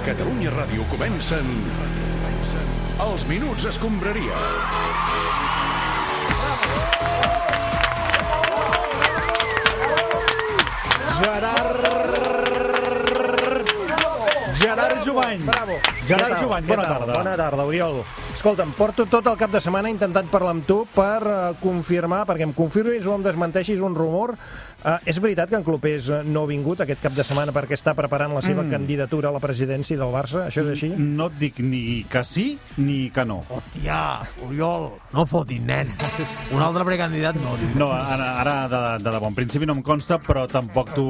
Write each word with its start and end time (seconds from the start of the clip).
Catalunya 0.00 0.48
Ràdio 0.48 0.86
comencen... 0.88 1.44
comencen 2.16 2.68
Els 3.04 3.26
Minuts 3.28 3.66
Escombraria. 3.68 4.36
Gerard... 11.20 11.84
Gerard 14.60 15.04
Jovany. 15.04 15.44
Bravo. 15.44 15.76
Gerard 16.08 16.32
tal? 16.32 16.42
Jovany, 16.42 16.66
bona 16.66 16.82
tarda. 16.84 17.12
Bona 17.14 17.36
tarda, 17.36 17.64
Oriol. 17.64 18.00
Escolta'm, 18.34 18.72
porto 18.76 19.04
tot 19.08 19.26
el 19.28 19.36
cap 19.40 19.52
de 19.52 19.60
setmana 19.60 19.92
intentant 19.92 20.28
parlar 20.32 20.52
amb 20.56 20.64
tu 20.68 20.82
per 20.94 21.20
uh, 21.24 21.38
confirmar, 21.60 22.22
perquè 22.28 22.44
em 22.48 22.52
confirmis 22.56 23.04
o 23.08 23.16
em 23.16 23.24
desmenteixis 23.24 23.80
un 23.84 23.96
rumor. 23.96 24.34
Uh, 24.80 24.96
és 25.04 25.18
veritat 25.20 25.50
que 25.50 25.58
en 25.58 25.64
Clopés 25.64 26.06
eh, 26.08 26.22
no 26.24 26.46
ha 26.46 26.48
vingut 26.48 26.80
aquest 26.80 27.02
cap 27.04 27.12
de 27.12 27.24
setmana 27.26 27.52
perquè 27.52 27.76
està 27.76 27.92
preparant 27.96 28.32
la 28.32 28.40
seva 28.40 28.62
mm. 28.62 28.72
candidatura 28.72 29.28
a 29.28 29.34
la 29.34 29.42
presidència 29.42 29.98
del 30.00 30.12
Barça? 30.14 30.46
Això 30.48 30.64
és 30.64 30.70
així? 30.72 30.88
No 30.96 31.26
et 31.28 31.36
dic 31.40 31.58
ni 31.60 31.82
que 32.08 32.22
sí 32.24 32.46
ni 32.78 33.10
que 33.12 33.26
no. 33.28 33.42
Hòstia, 33.52 33.98
Oriol, 34.46 34.88
no 35.12 35.26
fotis, 35.28 35.60
nen. 35.68 35.90
Un 36.56 36.64
altre 36.64 36.86
precandidat 36.88 37.36
no. 37.42 37.58
tio. 37.60 37.68
No, 37.82 37.90
ara, 37.92 38.30
ara 38.40 38.56
de, 38.72 38.82
de 39.04 39.12
debò, 39.18 39.28
en 39.28 39.36
principi 39.36 39.68
no 39.68 39.76
em 39.76 39.84
consta, 39.84 40.16
però 40.24 40.46
tampoc 40.48 40.94
t'ho 40.96 41.08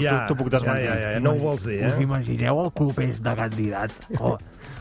Ja, 0.00 0.22
t'ho 0.30 0.38
puc 0.40 0.48
desmentir. 0.56 0.88
Ja, 0.88 0.96
ja, 0.96 1.12
ja, 1.18 1.20
no 1.20 1.36
ho 1.36 1.42
vols 1.44 1.68
dir, 1.68 1.82
Us 1.90 2.00
eh? 2.00 2.06
imagineu 2.06 2.64
el 2.64 2.72
clopés 2.72 3.20
de 3.20 3.36
candidat? 3.44 4.00
Oh, 4.20 4.36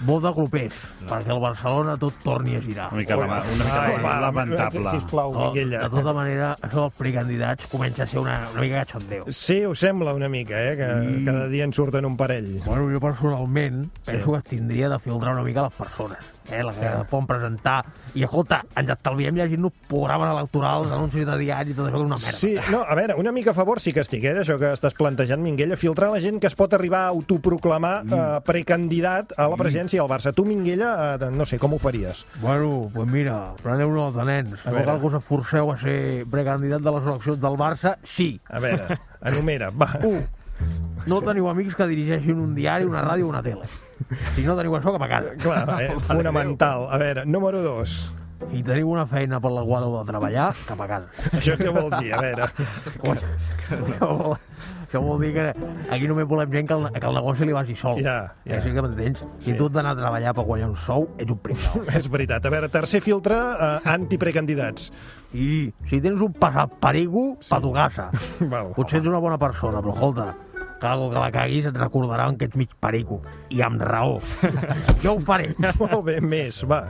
molt 0.08 0.23
de 0.23 0.31
clopés, 0.34 0.73
perquè 1.09 1.31
el 1.34 1.39
Barcelona 1.41 1.98
tot 1.98 2.13
torni 2.23 2.55
a 2.55 2.62
girar. 2.62 2.88
Una 2.91 3.02
mica, 3.02 3.16
lama, 3.17 3.41
una 3.53 3.63
mica 3.66 3.81
Ai, 3.85 3.98
va, 4.03 4.20
lamentable. 4.21 4.90
Sisplau, 4.91 5.34
Minguella. 5.34 5.80
de 5.84 5.90
tota 5.90 6.13
manera, 6.13 6.55
això 6.62 6.81
dels 6.85 6.94
precandidats 6.98 7.67
comença 7.67 8.04
a 8.04 8.07
ser 8.07 8.20
una, 8.20 8.48
una 8.52 8.62
mica 8.62 8.85
cachondeo. 8.85 9.26
Sí, 9.30 9.63
ho 9.66 9.76
sembla 9.76 10.13
una 10.13 10.30
mica, 10.30 10.55
eh? 10.71 10.76
Que 10.77 11.20
I- 11.21 11.26
cada 11.26 11.48
dia 11.48 11.63
en 11.63 11.74
surten 11.74 12.05
un 12.05 12.15
parell. 12.18 12.62
Bueno, 12.65 12.87
jo 12.91 12.99
personalment 12.99 13.85
Sí. 14.04 14.12
penso 14.12 14.32
que 14.32 14.37
es 14.40 14.43
tindria 14.46 14.90
de 14.90 14.99
filtrar 14.99 15.34
una 15.34 15.43
mica 15.43 15.63
les 15.63 15.74
persones, 15.74 16.18
eh, 16.52 16.64
la 16.64 16.74
que 16.74 16.82
ja. 16.86 17.04
poden 17.10 17.28
presentar. 17.28 17.86
I, 18.16 18.24
escolta, 18.26 18.64
ens 18.76 18.90
estalviem 18.90 19.36
llegint-nos 19.38 19.72
programes 19.88 20.32
electorals, 20.34 20.92
anuncis 20.92 21.26
de 21.28 21.38
diari 21.38 21.72
i 21.72 21.78
tot 21.78 21.88
això 21.88 21.98
que 21.98 22.02
és 22.04 22.08
una 22.10 22.18
merda. 22.18 22.38
Sí, 22.40 22.55
no, 22.72 22.82
a 22.82 22.96
veure, 22.98 23.16
una 23.22 23.32
mica 23.32 23.52
a 23.52 23.54
favor 23.58 23.80
sí 23.80 23.94
que 23.94 24.02
estic, 24.02 24.24
eh, 24.26 24.34
d'això 24.34 24.58
que 24.60 24.72
estàs 24.74 24.96
plantejant, 24.98 25.42
Minguella, 25.44 25.77
filtrar 25.77 26.10
la 26.12 26.20
gent 26.20 26.40
que 26.42 26.48
es 26.48 26.55
pot 26.55 26.74
arribar 26.74 27.05
a 27.05 27.14
autoproclamar 27.14 28.04
Mm. 28.05 28.14
eh, 28.14 28.42
precandidat 28.46 29.34
a 29.38 29.48
la 29.50 29.55
presidència 29.58 30.02
del 30.02 30.10
Barça. 30.10 30.34
Tu, 30.34 30.46
Minguella, 30.46 31.16
eh, 31.16 31.30
no 31.32 31.46
sé, 31.46 31.60
com 31.60 31.74
ho 31.74 31.80
faries? 31.80 32.26
Bueno, 32.42 32.90
pues 32.94 33.08
mira, 33.08 33.54
preneu 33.62 33.92
nota, 33.92 34.24
nens. 34.26 34.66
A 34.66 34.70
No 34.72 34.76
veure. 34.77 34.86
cal 34.86 35.00
que 35.00 35.08
us 35.08 35.14
esforceu 35.22 35.72
a 35.72 35.77
ser 35.77 36.26
precandidat 36.30 36.82
de 36.82 36.92
les 36.92 37.05
eleccions 37.05 37.40
del 37.40 37.58
Barça, 37.58 37.98
sí. 38.04 38.40
A 38.50 38.60
veure, 38.60 38.98
enumera, 39.22 39.70
va. 39.70 40.00
1. 40.04 40.24
No 41.08 41.22
teniu 41.22 41.48
amics 41.50 41.76
que 41.76 41.88
dirigeixin 41.88 42.40
un 42.40 42.55
diari, 42.55 42.86
una 42.86 43.02
ràdio 43.05 43.26
o 43.28 43.30
una 43.30 43.42
tele. 43.46 43.66
Si 44.36 44.44
no 44.46 44.55
teniu 44.58 44.76
això, 44.78 44.92
cap 44.96 45.04
a 45.05 45.10
casa. 45.12 45.36
Clar, 45.40 45.66
eh, 45.82 45.92
fonamental. 46.08 46.88
A 46.92 46.98
veure, 47.02 47.26
número 47.26 47.62
dos. 47.62 48.12
I 48.55 48.62
teniu 48.64 48.88
una 48.90 49.04
feina 49.05 49.38
per 49.44 49.52
la 49.52 49.62
qual 49.68 49.84
heu 49.84 49.98
de 50.00 50.05
treballar, 50.08 50.54
cap 50.66 50.80
a 50.82 50.88
casa. 50.88 51.10
Això 51.36 51.58
què 51.60 51.74
vol 51.76 51.90
dir? 52.00 52.14
A 52.16 52.22
veure, 52.24 52.48
Això 53.04 54.08
vol, 54.16 54.38
això 54.88 55.02
vol 55.04 55.20
dir 55.22 55.34
que 55.36 55.44
aquí 55.92 56.08
només 56.08 56.26
volem 56.30 56.50
gent 56.55 56.70
que 56.70 56.74
el, 56.77 56.88
que 56.96 57.05
el 57.05 57.18
negoci 57.20 57.46
li 57.46 57.54
vagi 57.54 57.76
sol. 57.77 58.00
Ja, 58.02 58.32
ja. 58.48 58.62
Sí 58.64 58.72
que 58.74 58.82
m'entens? 58.82 59.20
Si 59.44 59.52
Sí. 59.52 59.58
tu 59.60 59.68
has 59.68 59.74
d'anar 59.76 59.92
a 59.92 60.00
treballar 60.00 60.34
per 60.34 60.46
guanyar 60.48 60.70
un 60.72 60.77
sou, 60.80 61.10
ets 61.20 61.30
un 61.36 61.38
pringau. 61.44 61.84
és 62.00 62.08
veritat. 62.10 62.46
A 62.48 62.50
veure, 62.55 62.70
tercer 62.72 63.02
filtre, 63.04 63.36
eh, 63.38 63.80
antiprecandidats. 63.92 64.90
I 65.36 65.74
si 65.92 66.00
tens 66.02 66.22
un 66.25 66.31
passat 66.34 66.80
perigo, 66.81 67.36
sí. 67.42 67.50
pa 67.52 67.59
tu 67.62 67.74
casa. 67.75 68.08
Val. 68.56 68.72
Potser 68.78 69.02
ets 69.03 69.12
una 69.12 69.20
bona 69.20 69.38
persona, 69.38 69.84
però 69.84 69.94
escolta, 69.94 70.31
cada 70.80 70.97
cop 71.02 71.13
que 71.13 71.19
la 71.19 71.31
caguis 71.35 71.68
et 71.69 71.78
recordaran 71.78 72.38
que 72.40 72.47
ets 72.50 72.58
mig 72.59 72.72
perico. 72.81 73.22
I 73.53 73.62
amb 73.66 73.81
raó. 73.84 74.19
jo 75.03 75.18
ho 75.18 75.20
faré. 75.24 75.52
Molt 75.80 76.03
bé, 76.08 76.20
més, 76.24 76.64
va. 76.68 76.84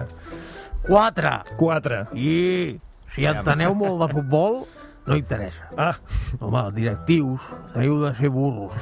4. 0.87 1.31
Quatre. 1.59 2.03
I 2.15 2.79
si 3.13 3.25
enteneu 3.27 3.73
molt 3.77 3.99
de 4.05 4.13
futbol, 4.13 4.61
no 5.09 5.17
interessa. 5.17 5.69
Ah, 5.77 5.95
Home, 6.39 6.61
directius 6.75 7.41
teniu 7.73 7.97
de 8.03 8.13
ser 8.15 8.29
burros. 8.29 8.75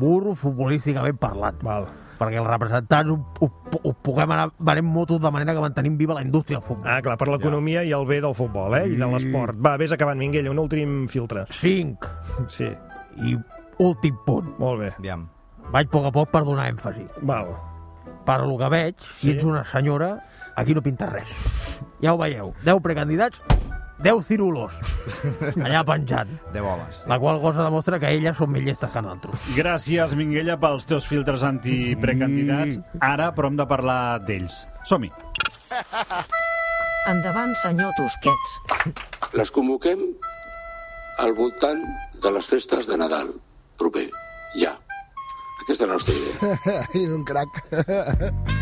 Burro 0.00 0.34
futbolísticament 0.38 1.20
parlant. 1.20 1.60
val. 1.62 1.86
Perquè 2.14 2.38
els 2.38 2.46
representants 2.46 3.10
ho, 3.10 3.16
ho, 3.42 3.48
ho 3.82 3.92
puguem 4.06 4.30
anar 4.30 4.46
venent 4.62 4.86
motos 4.86 5.18
de 5.20 5.30
manera 5.34 5.52
que 5.52 5.60
mantenim 5.60 5.96
viva 5.98 6.14
la 6.14 6.22
indústria 6.22 6.60
del 6.60 6.66
futbol. 6.66 6.86
Ah, 6.88 7.00
clar, 7.02 7.16
per 7.18 7.26
l'economia 7.28 7.82
i 7.84 7.90
el 7.92 8.06
bé 8.06 8.20
del 8.22 8.36
futbol, 8.38 8.76
eh? 8.78 8.84
I 8.86 8.96
de 9.00 9.08
l'esport. 9.10 9.58
Va, 9.58 9.74
vés 9.80 9.92
acabant, 9.92 10.18
Minguella, 10.18 10.52
un 10.54 10.62
últim 10.62 11.04
filtre. 11.10 11.44
5. 11.50 12.14
Sí, 12.54 12.70
I 13.18 13.34
últim 13.78 14.16
punt. 14.26 14.58
molt 14.58 14.80
bé. 14.80 14.92
Aviam. 14.98 15.28
Vaig 15.72 15.86
a 15.88 15.90
poc 15.90 16.04
a 16.06 16.12
poc 16.12 16.30
per 16.30 16.44
donar 16.44 16.68
èmfasi. 16.70 17.06
Val. 17.22 17.54
Per 18.24 18.40
lo 18.40 18.56
que 18.58 18.68
veig, 18.68 18.94
si 19.00 19.30
Sí. 19.30 19.30
ets 19.36 19.44
una 19.44 19.64
senyora, 19.64 20.24
aquí 20.56 20.74
no 20.74 20.82
pinta 20.82 21.06
res. 21.06 21.28
Ja 22.02 22.14
ho 22.14 22.18
veieu. 22.18 22.54
10 22.64 22.80
precandidats, 22.82 23.40
10 23.98 24.24
cirulos. 24.26 24.72
Allà 25.64 25.84
penjant. 25.84 26.28
De 26.52 26.60
boles. 26.60 27.02
La 27.06 27.18
qual 27.18 27.40
cosa 27.40 27.64
demostra 27.64 27.98
que 28.00 28.10
elles 28.12 28.36
són 28.36 28.50
més 28.50 28.62
llestes 28.64 28.90
que 28.90 29.02
nosaltres. 29.02 29.40
Gràcies, 29.56 30.14
Minguella, 30.16 30.56
pels 30.60 30.86
teus 30.86 31.06
filtres 31.06 31.42
antiprecandidats. 31.42 32.80
Ara, 33.00 33.32
però 33.34 33.48
hem 33.48 33.56
de 33.56 33.66
parlar 33.66 34.20
d'ells. 34.24 34.66
Som-hi. 34.84 35.10
Endavant, 37.08 37.54
senyor 37.60 37.92
Tusquets. 37.96 38.54
les 39.34 39.50
convoquem 39.50 39.98
al 41.20 41.34
voltant 41.34 41.82
de 42.22 42.30
les 42.30 42.46
festes 42.48 42.86
de 42.86 42.96
Nadal 42.96 43.26
proper, 43.80 44.08
ja. 44.60 44.74
Aquesta 45.64 45.84
és 45.84 45.88
la 45.88 45.94
nostra 45.94 46.18
idea. 46.18 46.58
És 47.04 47.08
un 47.08 47.24
crac. 47.24 47.62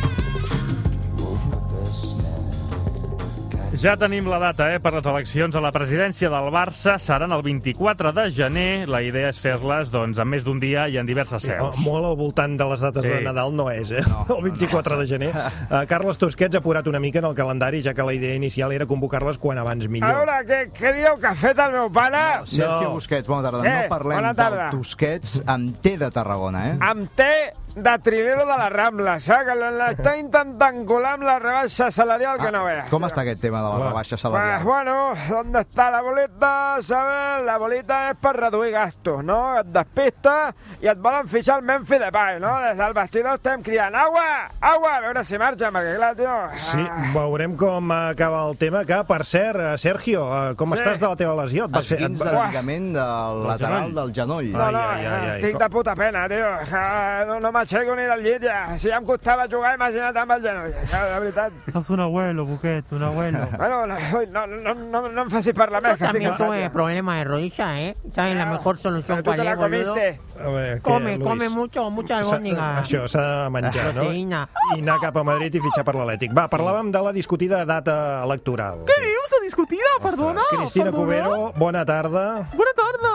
Ja 3.82 3.97
tenim 3.98 4.28
la 4.31 4.37
data 4.38 4.69
eh, 4.70 4.76
per 4.78 4.93
les 4.94 5.06
eleccions 5.10 5.56
a 5.59 5.60
la 5.65 5.72
presidència 5.75 6.28
del 6.31 6.50
Barça. 6.54 6.93
Seran 7.03 7.32
el 7.34 7.41
24 7.43 8.12
de 8.15 8.26
gener. 8.31 8.84
La 8.87 9.00
idea 9.03 9.32
és 9.32 9.41
fer-les 9.43 9.88
doncs, 9.91 10.20
en 10.22 10.28
més 10.31 10.44
d'un 10.47 10.60
dia 10.62 10.84
i 10.87 11.00
en 11.00 11.09
diverses 11.09 11.43
seus. 11.43 11.81
molt 11.82 12.06
al 12.06 12.15
voltant 12.20 12.54
de 12.60 12.69
les 12.70 12.84
dates 12.84 13.03
Sí. 13.04 13.10
de 13.10 13.22
Nadal 13.26 13.50
no 13.56 13.66
és, 13.72 13.91
eh? 13.91 14.04
el 14.37 14.43
24 14.44 14.98
de 15.00 15.06
gener. 15.10 15.31
Uh, 15.34 15.82
Carles 15.91 16.16
Tusquets 16.20 16.54
ha 16.54 16.60
apurat 16.62 16.87
una 16.87 17.00
mica 17.00 17.19
en 17.19 17.25
el 17.25 17.34
calendari, 17.34 17.82
ja 17.82 17.93
que 17.93 18.04
la 18.06 18.15
idea 18.15 18.37
inicial 18.37 18.70
era 18.70 18.87
convocar-les 18.87 19.38
quan 19.43 19.59
abans 19.59 19.88
millor. 19.88 20.14
Ara, 20.28 20.44
què, 20.47 20.60
què 20.78 20.94
dieu 21.00 21.19
que 21.19 21.26
ha 21.26 21.34
fet 21.34 21.59
el 21.59 21.72
meu 21.72 21.91
pare? 21.91 22.22
Sergio 22.47 22.93
No. 22.93 22.94
Busquets, 23.00 23.26
bona 23.26 23.50
tarda. 23.50 23.64
Eh, 23.66 23.82
no 23.82 23.88
parlem 23.91 24.31
del 24.37 24.59
Tusquets 24.76 25.43
amb 25.47 25.81
T 25.82 25.97
de 25.99 26.10
Tarragona, 26.14 26.69
eh? 26.70 26.76
Amb 26.78 27.10
té 27.19 27.32
de 27.75 27.99
trilero 28.00 28.41
de 28.41 28.56
la 28.59 28.69
Rambla, 28.69 29.19
saps? 29.19 29.47
Que 29.47 29.55
l'està 29.56 30.12
intentant 30.21 30.83
colar 30.87 31.15
amb 31.16 31.25
la 31.25 31.38
rebaixa 31.41 31.91
salarial 31.91 32.37
que 32.38 32.50
no 32.53 32.65
veas. 32.66 32.88
Com 32.91 33.05
està 33.09 33.22
aquest 33.22 33.41
tema 33.41 33.62
de 33.65 33.69
la 33.72 33.87
rebaixa 33.88 34.16
Pues 34.16 34.21
salarial? 34.21 34.65
bueno, 34.65 35.15
¿dónde 35.28 35.60
está 35.62 35.91
la 35.91 36.03
boleta? 36.03 36.77
¿Sabes? 36.82 37.44
La 37.47 37.56
bolita 37.59 38.11
és 38.11 38.16
per 38.21 38.34
reduir 38.37 38.72
gastos, 38.72 39.25
no? 39.25 39.59
Et 39.59 39.66
despista 39.72 40.53
i 40.82 40.87
et 40.88 40.99
volen 40.99 41.28
fixar 41.28 41.59
el 41.61 41.65
Memphis 41.65 42.00
de 42.00 42.11
Pai, 42.12 42.38
no? 42.41 42.53
Des 42.61 42.77
del 42.77 42.93
vestidor 42.93 43.34
estem 43.41 43.62
criant 43.62 43.94
agua, 43.94 44.50
agua, 44.61 44.97
a 44.97 45.00
veure 45.00 45.25
si 45.25 45.38
marxa, 45.38 45.71
perquè 45.72 45.97
clar, 45.97 46.12
tio... 46.16 46.37
Sí, 46.56 46.84
ah, 46.84 47.09
veurem 47.15 47.56
com 47.56 47.91
acaba 47.93 48.44
el 48.50 48.56
tema, 48.59 48.84
que, 48.84 49.00
per 49.09 49.25
cert, 49.25 49.61
eh, 49.61 49.78
Sergio, 49.78 50.27
eh, 50.28 50.55
com 50.56 50.72
Sí. 50.72 50.81
estàs 50.82 50.99
de 51.00 51.06
la 51.09 51.16
teva 51.16 51.34
lesió? 51.43 51.65
Et 51.66 51.71
vas 51.71 51.87
fer- 51.88 52.03
et 52.03 52.12
de 52.12 52.32
ligament 52.32 52.93
del 52.94 53.43
lateral 53.47 53.94
del 53.94 54.12
genoll. 54.12 54.53
No, 54.53 54.71
no, 54.71 54.78
Ai, 54.78 55.05
ai, 55.05 55.06
ai, 55.06 55.31
ai. 55.31 55.37
estic 55.41 55.59
de 55.59 55.69
puta 55.71 55.94
pena, 55.94 56.28
tio. 56.28 56.47
Ah, 56.72 57.25
No, 57.27 57.38
no 57.41 57.53
m'aixeco 57.62 57.95
ni 57.97 58.03
del 58.11 58.23
llit, 58.25 58.43
ja. 58.43 58.77
Si 58.78 58.91
ja 58.91 58.99
em 58.99 59.06
costava 59.06 59.47
jugar, 59.50 59.75
imagina't 59.77 60.17
amb 60.19 60.34
el 60.37 60.43
genoll. 60.43 60.73
Ja, 60.91 61.03
de 61.06 61.19
veritat. 61.23 61.53
Sos 61.73 61.91
un 61.95 62.00
abuelo, 62.00 62.45
Buquet, 62.47 62.91
un 62.93 63.03
abuelo. 63.03 63.47
Bueno, 63.62 63.87
no, 63.87 63.97
no, 64.27 64.47
no, 64.47 64.75
no, 64.75 65.09
no 65.09 65.23
em 65.23 65.31
facis 65.31 65.55
parlar 65.55 65.81
més, 65.84 65.99
También 66.00 66.33
cansat, 66.33 66.47
tuve 66.49 66.71
problema 66.75 67.19
de 67.19 67.25
rodilla, 67.25 67.69
¿eh? 67.81 67.94
¿Saben 68.14 68.38
la 68.38 68.47
mejor 68.47 68.79
solución 68.79 69.23
cuál 69.23 69.38
la 69.38 69.53
es, 69.53 69.56
boludo? 69.59 69.94
comiste. 69.94 70.20
A 70.41 70.49
veure, 70.49 70.81
Come, 70.82 71.17
Luis? 71.19 71.29
come 71.29 71.49
mucho, 71.49 71.91
mucha 71.91 72.19
albóndiga. 72.19 72.82
Això, 72.82 73.06
s'ha 73.06 73.44
de 73.44 73.50
menjar, 73.50 73.94
no? 73.94 74.03
Proteïna. 74.03 74.49
I 74.76 74.81
anar 74.81 74.99
cap 75.00 75.17
a 75.17 75.25
Madrid 75.25 75.55
i 75.55 75.61
fitxar 75.62 75.85
per 75.85 75.94
l'Atlètic. 75.94 76.35
Va, 76.35 76.49
parlàvem 76.50 76.91
de 76.93 77.03
la 77.06 77.12
discutida 77.12 77.65
data 77.69 78.23
electoral. 78.25 78.82
Què 78.88 78.99
dius, 79.05 79.37
discutida? 79.44 79.94
Perdona? 80.03 80.43
Cristina? 80.50 80.91
Cubero, 80.93 81.53
bona 81.56 81.85
tarda. 81.87 82.49
Bona 82.56 82.75
tarda. 82.76 83.12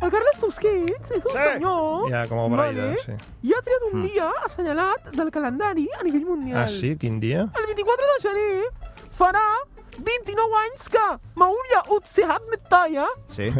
El 0.00 0.10
Carles 0.10 0.38
Tusquets 0.40 1.10
és 1.12 1.24
un 1.26 1.32
Sí. 1.34 1.38
senyor... 1.38 2.06
Ja, 2.10 2.22
com 2.28 2.38
el 2.44 2.50
Braida, 2.54 2.86
sí. 3.02 3.12
I 3.44 3.52
ha 3.52 3.60
triat 3.66 3.82
un 3.92 4.02
dia 4.06 4.30
assenyalat 4.46 5.10
del 5.16 5.30
calendari 5.34 5.86
a 5.98 6.02
nivell 6.06 6.24
mundial. 6.24 6.62
Ah, 6.62 6.68
sí? 6.68 6.94
Quin 6.96 7.18
dia? 7.20 7.42
El 7.60 7.66
24 7.74 8.06
de 8.14 8.16
gener 8.24 8.64
farà 9.18 9.44
29 9.98 10.56
anys 10.64 10.88
que 10.88 11.04
Mauria 11.36 11.82
Utsehat 11.96 12.42
Metaya 12.50 13.04
Sí? 13.28 13.50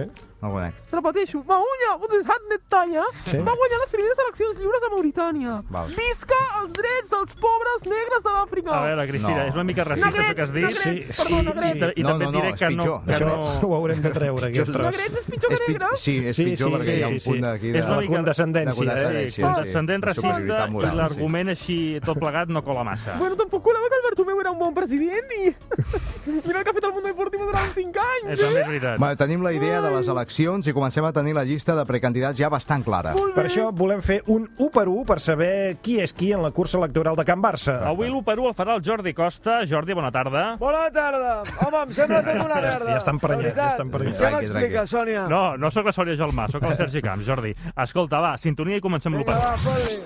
No 0.41 0.49
ho 0.49 0.53
conec. 0.57 0.75
Repeteixo, 0.91 1.43
Maunya 1.45 1.91
Budeshat 2.01 2.47
Tanya 2.71 3.03
Sí. 3.27 3.37
va 3.39 3.53
guanyar 3.61 3.79
les 3.83 3.91
primeres 3.93 4.19
eleccions 4.25 4.57
lliures 4.59 4.83
a 4.87 4.91
Mauritània. 4.95 5.57
Val. 5.69 5.89
Visca 5.97 6.39
els 6.63 6.73
drets 6.73 7.11
dels 7.11 7.35
pobres 7.43 7.85
negres 7.85 8.23
de 8.25 8.31
l'Àfrica. 8.31 8.71
A 8.73 8.85
veure, 8.87 9.07
Cristina, 9.11 9.37
No. 9.43 9.49
és 9.51 9.55
una 9.55 9.65
mica 9.65 9.85
racista 9.85 10.09
això 10.09 10.35
que 10.35 10.43
has 10.43 10.53
dit. 10.53 10.63
Negrets, 10.65 10.87
negrets, 10.87 11.19
perdó, 11.21 11.43
negrets. 11.43 11.93
I, 11.97 12.01
i 12.01 12.03
No, 12.03 12.09
també 12.11 12.25
no, 12.25 12.31
no, 12.31 12.41
diré 12.41 12.53
que 12.57 12.71
no... 12.71 12.85
Que 13.05 13.13
Això 13.13 13.27
no... 13.27 13.69
ho 13.69 13.75
haurem 13.75 14.01
de 14.01 14.11
treure, 14.11 14.47
aquest 14.51 14.73
tros. 14.73 14.97
Negrets 14.97 15.19
és 15.21 15.27
pitjor 15.31 15.51
que 15.51 15.61
negres? 15.69 16.01
Sí, 16.01 16.15
és 16.33 16.37
pitjor 16.41 16.71
perquè 16.79 16.97
hi 16.97 17.03
ha 17.03 17.09
un 17.13 17.21
punt 17.27 17.41
d'aquí 17.45 17.71
de... 17.71 17.79
És 17.79 17.85
una 17.85 17.95
La 17.95 18.01
mica- 18.01 18.17
condescendència, 18.17 18.71
de 18.73 18.79
condescendència, 18.81 19.27
eh? 19.27 19.31
Sí, 19.37 19.43
condescendent, 19.45 20.01
sí. 20.01 20.09
racista, 20.09 20.65
i 20.71 20.97
l'argument 20.97 21.49
així 21.53 21.79
tot 22.07 22.19
plegat 22.19 22.49
no 22.49 22.65
cola 22.65 22.85
massa. 22.89 23.19
Bueno, 23.21 23.37
tampoc 23.37 23.63
colava 23.63 23.89
que 23.93 24.01
Alberto 24.01 24.25
Meu 24.25 24.41
era 24.41 24.51
un 24.57 24.59
bon 24.59 24.73
president 24.73 25.37
i... 25.37 25.53
Mira 26.47 26.59
el 26.61 26.65
que 26.65 26.71
ha 26.71 26.75
fet 26.81 26.85
el 26.85 26.93
Mundo 26.97 27.09
Deportivo 27.13 27.45
durant 27.45 27.69
5 27.75 28.01
anys. 28.01 28.27
Eh, 28.31 28.41
també 28.41 28.61
és 28.65 28.69
veritat. 28.73 29.19
Tenim 29.21 29.43
la 29.45 29.53
idea 29.53 29.81
de 29.85 29.91
les 29.91 30.09
eleccions 30.09 30.30
i 30.39 30.73
comencem 30.73 31.05
a 31.05 31.13
tenir 31.13 31.35
la 31.35 31.43
llista 31.45 31.75
de 31.75 31.85
precandidats 31.85 32.39
ja 32.39 32.49
bastant 32.49 32.85
clara. 32.85 33.15
Per 33.35 33.45
això 33.47 33.71
volem 33.75 34.01
fer 34.01 34.23
un 34.27 34.49
1 34.57 34.71
per 34.71 34.87
1 34.89 35.05
per 35.05 35.19
saber 35.21 35.77
qui 35.83 35.99
és 36.01 36.13
qui 36.13 36.33
en 36.33 36.43
la 36.43 36.51
cursa 36.51 36.79
electoral 36.79 37.17
de 37.17 37.25
Can 37.25 37.43
Barça. 37.43 37.81
Avui 37.89 38.09
l'1 38.09 38.23
per 38.25 38.39
1 38.39 38.49
el 38.49 38.55
farà 38.55 38.75
el 38.77 38.83
Jordi 38.83 39.13
Costa. 39.15 39.65
Jordi, 39.67 39.93
bona 39.95 40.11
tarda. 40.11 40.57
Bona 40.59 40.91
tarda. 40.91 41.43
Home, 41.67 41.83
em 41.83 41.93
sembla 41.93 42.23
tot 42.23 42.35
una 42.45 42.55
Ja, 42.55 42.61
merda. 42.61 42.91
ja 42.93 42.99
està 42.99 43.11
emprenyat, 43.11 43.43
De 43.43 43.49
veritat. 43.49 43.65
ja 43.65 43.71
està 43.77 43.83
emprenyat. 43.83 44.21
Què 44.21 44.31
m'explica. 44.37 44.87
Sònia? 44.87 45.29
No, 45.29 45.57
no 45.57 45.71
sóc 45.71 45.85
la 45.87 45.93
Sònia 45.93 46.17
Gelmà, 46.17 46.49
sóc 46.51 46.63
el 46.63 46.77
Sergi 46.77 47.03
Camps, 47.03 47.27
Jordi. 47.27 47.55
Escolta, 47.77 48.21
va, 48.21 48.37
sintonia 48.37 48.77
i 48.77 48.81
comencem 48.81 49.13
l'1 49.15 49.25
per 49.25 49.35
Vinga, 49.35 49.49
1. 49.49 49.51
va, 49.51 49.59
fot-li. 49.59 49.97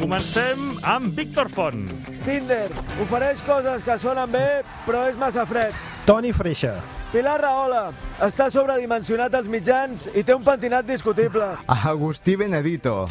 Comencem 0.00 0.76
amb 0.84 1.14
Víctor 1.16 1.48
Font. 1.50 1.88
Tinder. 2.24 2.68
Ofereix 3.02 3.40
coses 3.42 3.82
que 3.82 3.98
sonen 3.98 4.30
bé, 4.30 4.62
però 4.86 5.06
és 5.08 5.16
massa 5.16 5.46
fred. 5.46 5.72
Toni 6.06 6.32
Freixa. 6.32 6.74
Pilar 7.12 7.38
Rahola. 7.40 7.82
Està 8.26 8.48
sobredimensionat 8.50 9.34
als 9.38 9.46
mitjans 9.50 10.08
i 10.10 10.24
té 10.26 10.34
un 10.34 10.42
pentinat 10.44 10.86
discutible. 10.88 11.52
Agustí 11.70 12.34
Benedito. 12.36 13.04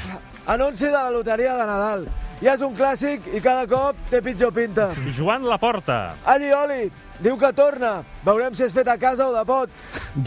Anunci 0.45 0.85
de 0.85 0.97
la 0.97 1.09
loteria 1.13 1.55
de 1.55 1.65
Nadal. 1.69 2.05
Ja 2.43 2.57
és 2.57 2.63
un 2.65 2.75
clàssic 2.75 3.29
i 3.31 3.39
cada 3.41 3.63
cop 3.71 3.95
té 4.11 4.19
pitjor 4.21 4.51
pinta. 4.53 4.89
Joan 5.15 5.47
Laporta. 5.47 6.15
Alli 6.27 6.51
Oli. 6.53 6.83
Diu 7.23 7.37
que 7.39 7.51
torna. 7.55 8.01
Veurem 8.25 8.55
si 8.57 8.65
és 8.65 8.73
fet 8.75 8.87
a 8.91 8.97
casa 8.99 9.29
o 9.29 9.33
de 9.35 9.43
pot. 9.47 9.71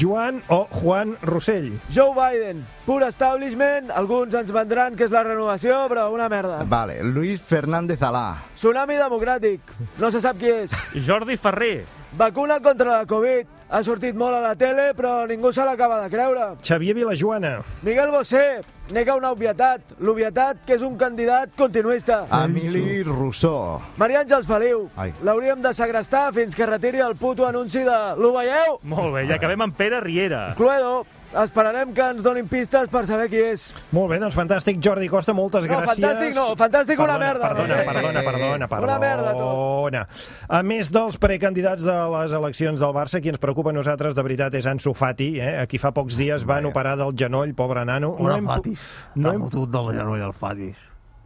Joan 0.01 0.41
o 0.49 0.63
Juan 0.79 1.17
Rossell. 1.23 1.71
Joe 1.93 2.15
Biden. 2.17 2.65
Pur 2.87 3.03
establishment. 3.05 3.93
Alguns 3.93 4.35
ens 4.39 4.53
vendran 4.55 4.97
que 4.97 5.05
és 5.09 5.13
la 5.13 5.23
renovació, 5.27 5.83
però 5.93 6.09
una 6.15 6.31
merda. 6.33 6.63
Vale, 6.69 7.03
Luis 7.05 7.43
Fernández 7.45 8.03
Alá. 8.03 8.39
Tsunami 8.57 8.97
democràtic. 9.01 9.61
No 9.99 10.11
se 10.11 10.23
sap 10.25 10.41
qui 10.41 10.51
és. 10.65 10.73
Jordi 11.07 11.37
Ferrer. 11.37 11.85
Vacuna 12.17 12.61
contra 12.65 12.99
la 12.99 13.07
Covid. 13.07 13.57
Ha 13.69 13.83
sortit 13.85 14.17
molt 14.17 14.39
a 14.39 14.41
la 14.41 14.55
tele, 14.57 14.95
però 14.97 15.27
ningú 15.29 15.53
se 15.53 15.65
l'acaba 15.65 16.01
de 16.01 16.09
creure. 16.09 16.55
Xavier 16.65 16.97
Vilajoana. 16.97 17.59
Miguel 17.85 18.11
Bosé 18.11 18.63
nega 18.95 19.17
una 19.19 19.33
obvietat. 19.35 19.95
L'obvietat 20.01 20.65
que 20.67 20.77
és 20.79 20.85
un 20.87 20.97
candidat 21.01 21.53
continuista. 21.59 22.23
Emili 22.45 23.03
Rousseau. 23.07 23.81
Maria 24.01 24.23
Àngels 24.25 24.49
Feliu. 24.49 24.89
Ai. 24.97 25.13
L'hauríem 25.25 25.63
de 25.65 25.75
segrestar 25.77 26.29
fins 26.37 26.57
que 26.57 26.67
retiri 26.67 27.03
el 27.05 27.17
puto 27.17 27.47
anunci 27.49 27.85
de... 27.87 27.99
Lo 28.19 28.33
veieu? 28.37 28.81
Molt 28.83 29.15
bé, 29.15 29.27
i 29.29 29.37
acabem 29.37 29.69
amb 29.69 29.77
Pere 29.79 30.01
Riera. 30.05 30.53
Cluedo. 30.59 31.05
Esperarem 31.29 31.93
que 31.93 32.01
ens 32.01 32.23
donin 32.25 32.47
pistes 32.49 32.89
per 32.89 33.03
saber 33.07 33.27
qui 33.29 33.37
és. 33.37 33.67
Molt 33.93 34.09
bé, 34.09 34.17
doncs 34.19 34.35
fantàstic, 34.35 34.79
Jordi 34.81 35.11
Costa, 35.13 35.35
moltes 35.37 35.67
No, 35.67 35.75
gràcies. 35.75 35.99
fantàstic 36.01 36.35
no, 36.35 36.47
fantàstic 36.57 36.99
una 36.99 37.19
perdona, 37.19 37.19
merda. 37.27 37.49
Perdona, 37.51 37.75
Eh, 37.75 37.85
perdona, 37.85 38.23
perdona, 38.25 38.69
perdona. 38.69 38.89
Una 38.89 38.99
merda, 38.99 39.33
tot. 39.37 40.49
A 40.49 40.63
més 40.63 40.91
dels 40.91 41.19
precandidats 41.19 41.85
de 41.85 41.99
les 42.17 42.33
eleccions 42.33 42.81
del 42.81 42.95
Barça, 42.97 43.21
qui 43.21 43.29
ens 43.29 43.39
preocupa 43.39 43.71
a 43.71 43.73
nosaltres 43.75 44.15
de 44.15 44.23
veritat 44.23 44.55
és 44.55 44.67
Ansu 44.67 44.95
Fati, 44.95 45.39
eh? 45.39 45.59
a 45.61 45.67
qui 45.67 45.77
fa 45.79 45.93
pocs 45.93 46.17
dies 46.17 46.45
van 46.45 46.65
operar 46.65 46.97
del 46.97 47.13
genoll, 47.15 47.53
pobre 47.55 47.85
nano. 47.85 48.17
Una 48.19 48.37
hem 48.39 48.47
pu- 48.47 48.55
Fatis. 48.55 48.81
no 49.17 49.33
hem- 49.33 49.43
fotut 49.43 49.69
del 49.71 49.99
genoll 49.99 50.21
el 50.23 50.33
Fatis. 50.33 50.77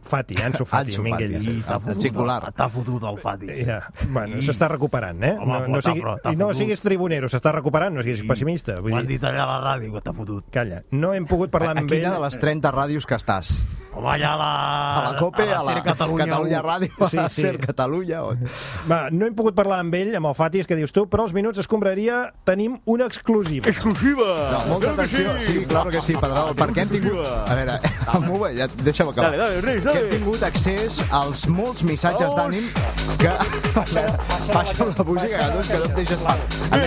Fati, 0.03 0.35
Ansu 0.43 0.65
Fati, 0.65 0.91
Ansu 0.93 1.03
Minguell. 1.05 1.33
Fati, 1.39 1.45
sí. 1.45 1.63
T'ha 1.65 1.79
fotut, 1.79 2.73
fotut 2.73 3.03
el 3.09 3.17
Fatis. 3.17 3.65
Ja, 3.67 3.79
bueno, 4.09 4.41
s'està 4.45 4.69
recuperant, 4.71 5.23
eh? 5.23 5.33
Home, 5.39 5.59
no, 5.67 5.67
no 5.77 5.81
sigui, 5.81 6.03
I 6.31 6.35
no 6.39 6.51
siguis 6.53 6.81
tribunero, 6.83 7.29
s'està 7.31 7.51
recuperant, 7.55 7.95
no 7.95 8.03
siguis 8.03 8.23
pessimista. 8.27 8.79
Ho 8.79 8.83
Vull 8.87 8.93
han 8.99 9.07
dir, 9.07 9.17
dit 9.17 9.23
allà 9.29 9.43
a 9.43 9.51
la 9.53 9.61
ràdio, 9.63 9.93
que 9.93 10.01
t'ha 10.01 10.13
fotut. 10.13 10.49
calla. 10.51 10.83
No 10.91 11.13
hem 11.13 11.25
pogut 11.25 11.51
parlar 11.51 11.75
A 11.77 11.79
amb 11.81 11.89
quina 11.89 12.09
ell... 12.13 12.19
de 12.19 12.25
les 12.27 12.39
30 12.39 12.71
ràdios 12.71 13.05
que 13.07 13.15
estàs? 13.15 13.55
Home, 13.95 14.07
allà 14.09 14.31
a 14.33 14.37
la... 14.37 14.49
A 14.97 15.11
la 15.11 15.17
COPE, 15.19 15.43
a 15.53 15.61
la 15.61 15.73
Ser 15.75 15.83
Catalunya, 15.85 16.25
Catalunya 16.25 16.59
u. 16.59 16.65
Ràdio, 16.65 16.89
a 17.05 17.09
Sí, 17.09 17.17
la 17.17 17.27
sí. 17.29 17.41
Ser 17.41 17.59
Catalunya. 17.61 18.23
o- 18.23 18.33
Va, 18.89 19.09
no 19.11 19.27
hem 19.27 19.35
pogut 19.37 19.53
parlar 19.55 19.79
amb 19.83 19.93
ell, 19.93 20.15
amb 20.17 20.25
el 20.31 20.35
Fatis, 20.35 20.65
que 20.67 20.75
dius 20.79 20.91
tu, 20.91 21.05
però 21.09 21.27
als 21.27 21.33
Minuts 21.37 21.61
Escombraria 21.61 22.33
tenim 22.43 22.79
una 22.85 23.05
exclusiva. 23.05 23.69
Exclusiva! 23.69 24.49
No, 24.51 24.63
molta 24.71 24.91
atenció. 24.95 25.35
Sí, 25.39 25.65
claro 25.69 25.91
que 25.93 26.01
sí, 26.01 26.15
Pedrol, 26.17 26.55
perquè 26.57 26.87
hem 26.87 26.89
tingut... 26.89 27.21
A 27.23 27.53
veure, 27.59 27.77
m'ho 28.25 28.39
ja, 28.57 28.67
deixa'm 28.81 29.13
acabar. 29.13 29.37
Dale, 29.37 29.61
dale, 29.61 29.77
Que 29.77 29.85
dale. 29.85 29.99
hem 30.01 30.09
tingut 30.17 30.43
accés 30.49 30.99
als 31.11 31.45
molts 31.47 31.83
missatges 31.85 32.33
d'ànim 32.33 32.69
que... 33.21 33.29
Baixa 34.53 34.89
la 34.89 35.03
música, 35.05 35.37
que 35.37 35.53
no 35.53 35.61
que 35.69 35.81
et 35.85 35.95
deixes... 36.01 36.25
A 36.25 36.77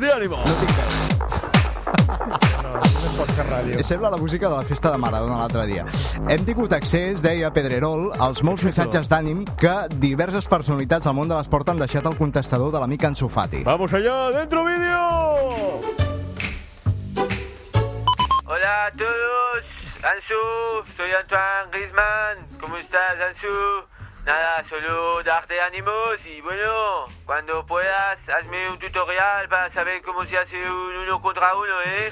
de 0.00 0.12
ánimo. 0.12 0.36
no 0.40 0.58
tinc 0.62 0.72
res. 0.80 2.65
Fer 3.16 3.44
ràdio. 3.48 3.82
Sembla 3.84 4.10
la 4.12 4.18
música 4.20 4.48
de 4.48 4.54
la 4.54 4.64
festa 4.64 4.90
de 4.92 4.98
Maradona 5.00 5.38
l'altre 5.40 5.64
dia. 5.68 5.84
Hem 6.28 6.44
tingut 6.44 6.72
accés, 6.76 7.22
deia 7.24 7.48
Pedrerol, 7.52 8.10
als 8.20 8.42
molts 8.44 8.64
missatges 8.64 9.08
d'ànim 9.08 9.44
que 9.60 9.72
diverses 10.02 10.48
personalitats 10.48 11.08
del 11.08 11.16
món 11.16 11.28
de 11.28 11.36
l'esport 11.36 11.68
han 11.72 11.80
deixat 11.80 12.06
al 12.06 12.16
contestador 12.16 12.72
de 12.74 12.80
l'amic 12.82 13.04
Ansu 13.08 13.28
Fati. 13.32 13.62
Vamos 13.64 13.92
allá, 13.92 14.30
dentro 14.36 14.64
vídeo. 14.64 15.00
Hola 18.46 18.74
a 18.86 18.90
todos, 18.92 19.64
Ansu, 20.12 20.40
soy 20.96 21.10
Antoine 21.16 21.72
Griezmann. 21.72 22.46
¿Cómo 22.60 22.76
estás, 22.76 23.16
Ansu? 23.30 23.56
Nada, 24.26 24.64
solo 24.68 25.22
darte 25.22 25.60
ánimos 25.60 26.18
y 26.26 26.40
bueno, 26.40 27.04
cuando 27.24 27.64
puedas, 27.64 28.18
hazme 28.28 28.68
un 28.70 28.78
tutorial 28.78 29.48
para 29.48 29.72
saber 29.72 30.02
cómo 30.02 30.24
se 30.24 30.36
hace 30.36 30.56
un 30.68 30.96
uno 31.06 31.22
contra 31.22 31.54
uno, 31.56 31.80
¿eh? 31.86 32.10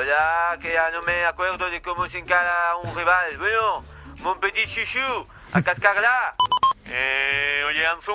Hola, 0.00 0.56
que 0.62 0.72
ya 0.72 0.90
no 0.90 1.02
me 1.02 1.26
acuerdo 1.26 1.68
de 1.68 1.82
cómo 1.82 2.08
se 2.08 2.18
encara 2.18 2.76
un 2.76 2.94
rival. 2.94 3.36
Bueno, 3.36 3.84
mon 4.20 4.38
petit 4.38 4.72
chuchu, 4.72 5.26
a 5.52 5.60
cascarla. 5.60 6.36
Eh, 6.86 7.64
oye, 7.66 7.84
Ansu, 7.84 8.12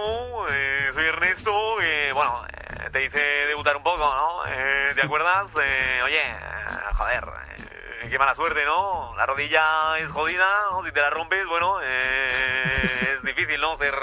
eh, 0.49 0.91
soy 0.93 1.05
Ernesto, 1.07 1.81
y 1.81 2.13
bueno, 2.13 2.45
eh, 2.47 2.89
te 2.89 3.03
hice 3.03 3.19
debutar 3.19 3.75
un 3.75 3.83
poco, 3.83 3.97
¿no? 3.97 4.45
Eh, 4.47 4.93
¿Te 4.95 5.01
acuerdas? 5.05 5.51
Eh, 5.61 5.99
oye, 6.05 6.21
eh, 6.21 6.37
joder, 6.95 7.25
eh, 7.57 8.07
qué 8.09 8.17
mala 8.17 8.33
suerte, 8.33 8.63
¿no? 8.63 9.13
La 9.17 9.25
rodilla 9.25 9.99
es 9.99 10.09
jodida. 10.09 10.47
Si 10.85 10.91
te 10.93 11.01
la 11.01 11.09
rompes, 11.09 11.45
bueno, 11.47 11.81
eh, 11.81 13.17
es 13.17 13.23
difícil, 13.23 13.59
¿no? 13.59 13.75
Ser 13.75 13.93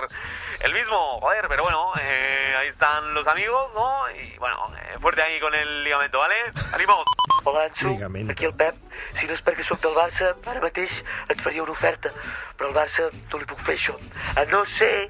el 0.60 0.74
mismo, 0.74 1.20
joder, 1.20 1.46
pero 1.48 1.62
bueno, 1.62 1.92
eh, 2.00 2.54
ahí 2.58 2.68
están 2.68 3.14
los 3.14 3.26
amigos, 3.26 3.70
¿no? 3.74 4.10
Y 4.10 4.36
bueno, 4.38 4.70
eh, 4.76 4.98
fuerte 5.00 5.22
ahí 5.22 5.40
con 5.40 5.54
el 5.54 5.84
ligamento, 5.84 6.18
¿vale? 6.18 6.34
¡Ánimo! 6.72 7.02
Hola, 7.44 7.64
Ansu. 7.64 7.88
Ligamento. 7.88 8.32
Aquí 8.32 8.44
el 8.44 8.54
Pep. 8.54 8.74
Si 9.16 9.26
no 9.26 9.32
és 9.32 9.40
perquè 9.40 9.64
sóc 9.64 9.80
del 9.80 9.96
Barça, 9.96 10.34
ara 10.50 10.60
mateix 10.60 10.92
et 11.32 11.40
faria 11.40 11.64
una 11.64 11.72
oferta. 11.72 12.12
Però 12.58 12.68
al 12.68 12.76
Barça 12.76 13.08
no 13.08 13.40
li 13.40 13.48
puc 13.48 13.62
fer 13.64 13.78
això. 13.78 13.94
A 14.36 14.44
no 14.52 14.60
ser 14.68 15.08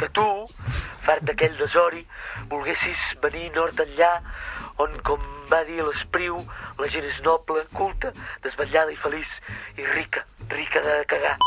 que 0.00 0.08
tu, 0.10 0.26
fart 1.06 1.22
d'aquell 1.22 1.54
desori, 1.60 2.02
volguessis 2.50 3.12
venir 3.22 3.52
nord 3.54 3.78
enllà, 3.86 4.10
on, 4.82 4.98
com 5.06 5.22
va 5.52 5.62
dir 5.70 5.78
l'Espriu, 5.86 6.42
la 6.82 6.90
gent 6.90 7.06
és 7.06 7.22
noble, 7.22 7.62
culta, 7.78 8.10
desvetllada 8.42 8.90
i 8.90 8.98
feliç, 8.98 9.38
i 9.78 9.86
rica, 9.94 10.26
rica 10.50 10.82
de 10.82 10.98
cagar. 11.14 11.38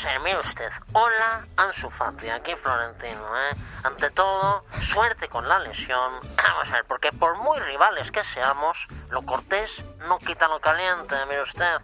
Ver, 0.00 0.20
mire 0.20 0.38
usted. 0.38 0.72
Hola, 0.94 1.44
Ansu 1.58 1.90
Fati, 1.90 2.30
aquí 2.30 2.54
Florentino, 2.56 3.36
¿eh? 3.36 3.54
Ante 3.84 4.10
todo, 4.10 4.64
suerte 4.80 5.28
con 5.28 5.46
la 5.46 5.58
lesión. 5.58 6.14
Vamos 6.36 6.70
a 6.70 6.76
ver, 6.76 6.84
porque 6.86 7.12
por 7.12 7.36
muy 7.36 7.58
rivales 7.60 8.10
que 8.10 8.24
seamos, 8.32 8.86
lo 9.10 9.20
cortés 9.20 9.70
no 10.08 10.18
quita 10.18 10.48
lo 10.48 10.60
caliente, 10.60 11.14
mire 11.28 11.42
usted. 11.42 11.76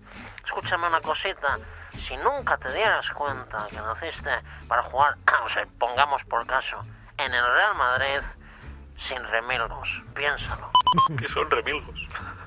Escúchame 0.43 0.87
una 0.87 1.03
cosita. 1.03 1.59
Si 2.01 2.17
nunca 2.17 2.57
te 2.57 2.73
dieras 2.73 3.11
cuenta 3.11 3.67
que 3.71 3.77
naciste 3.77 4.31
para 4.67 4.83
jugar, 4.85 5.17
vamos 5.27 5.55
a 5.55 5.61
ver, 5.61 5.69
pongamos 5.79 6.25
por 6.25 6.47
caso, 6.47 6.83
en 7.19 7.35
el 7.35 7.45
Real 7.45 7.75
Madrid, 7.75 8.21
sin 8.97 9.23
remilgos, 9.23 10.03
piénsalo. 10.15 10.71
¿Qué 11.19 11.29
son 11.29 11.51
remilgos? 11.51 12.01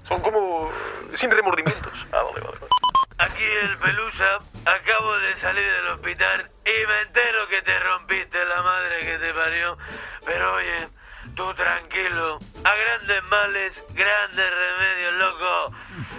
Son 0.08 0.20
como 0.22 0.72
sin 1.16 1.30
remordimientos. 1.30 1.94
Ah, 2.12 2.24
vale, 2.24 2.42
vale. 2.42 2.58
vale. 2.60 2.81
Aquí 3.22 3.44
el 3.44 3.78
Pelusa, 3.78 4.40
acabo 4.66 5.16
de 5.20 5.40
salir 5.42 5.64
del 5.64 5.88
hospital 5.90 6.50
y 6.66 6.88
me 6.88 7.02
entero 7.02 7.48
que 7.50 7.62
te 7.62 7.80
rompiste 7.80 8.44
la 8.46 8.64
madre 8.64 9.00
que 9.02 9.18
te 9.20 9.32
parió. 9.32 9.78
Pero 10.26 10.56
oye, 10.56 10.88
tú 11.36 11.54
tranquilo, 11.54 12.40
a 12.64 12.76
grandes 12.76 13.24
males, 13.26 13.84
grandes 13.90 14.50
remedios, 14.50 15.14
loco. 15.14 15.76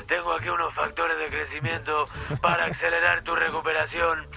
Tengo 0.07 0.33
aquí 0.33 0.49
unos 0.49 0.73
factores 0.75 1.19
de 1.19 1.27
crecimiento 1.27 2.09
para 2.41 2.67
acelerar 2.67 3.25
tu 3.25 3.35
recuperación. 3.35 4.29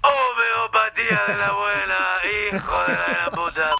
Homeopatía 0.00 1.24
de 1.28 1.36
la 1.36 1.52
buena, 1.52 2.54
hijo 2.54 2.84
de 2.84 2.94
la 2.94 3.30
puta. 3.32 3.70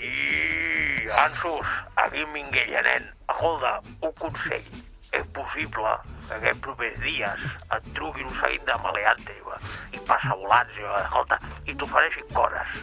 Y 0.00 1.10
Ansus, 1.18 1.66
aquí 1.96 2.20
en 2.20 2.32
Minguella, 2.32 2.80
nen. 2.80 3.14
Escolta, 3.28 3.80
un 4.00 4.12
consell. 4.12 4.64
És 5.12 5.26
possible 5.36 5.98
que 6.32 6.38
aquests 6.40 6.62
propers 6.64 7.00
dies 7.04 7.44
et 7.76 7.88
truquin 7.96 8.28
un 8.28 8.36
seguit 8.38 8.64
de 8.68 8.76
maleantes 8.84 9.40
va, 9.46 9.58
i 9.92 10.00
passavolants, 10.08 10.78
i, 10.78 10.86
va, 10.86 11.00
escolta, 11.02 11.38
i 11.68 11.74
t'ofereixin 11.76 12.28
coses. 12.32 12.78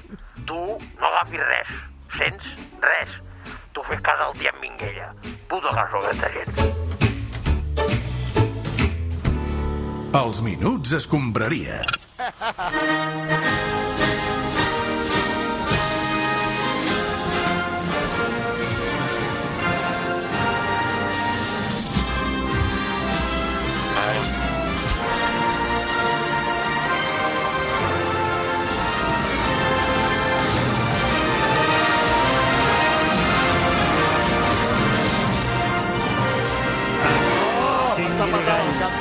Tu 0.49 0.59
no 0.99 1.09
agafis 1.09 1.45
res, 1.47 1.71
sents? 2.17 2.51
Res. 2.83 3.17
Tu 3.73 3.85
fes 3.87 4.01
cas 4.05 4.21
al 4.25 4.35
tia 4.37 4.53
en 4.53 4.61
Minguella. 4.61 5.09
Puta 5.49 5.73
cançó 5.77 6.01
aquesta 6.03 6.29
gent. 6.35 6.53
Els 10.19 10.41
minuts 10.45 10.93
escombraria. 10.97 11.81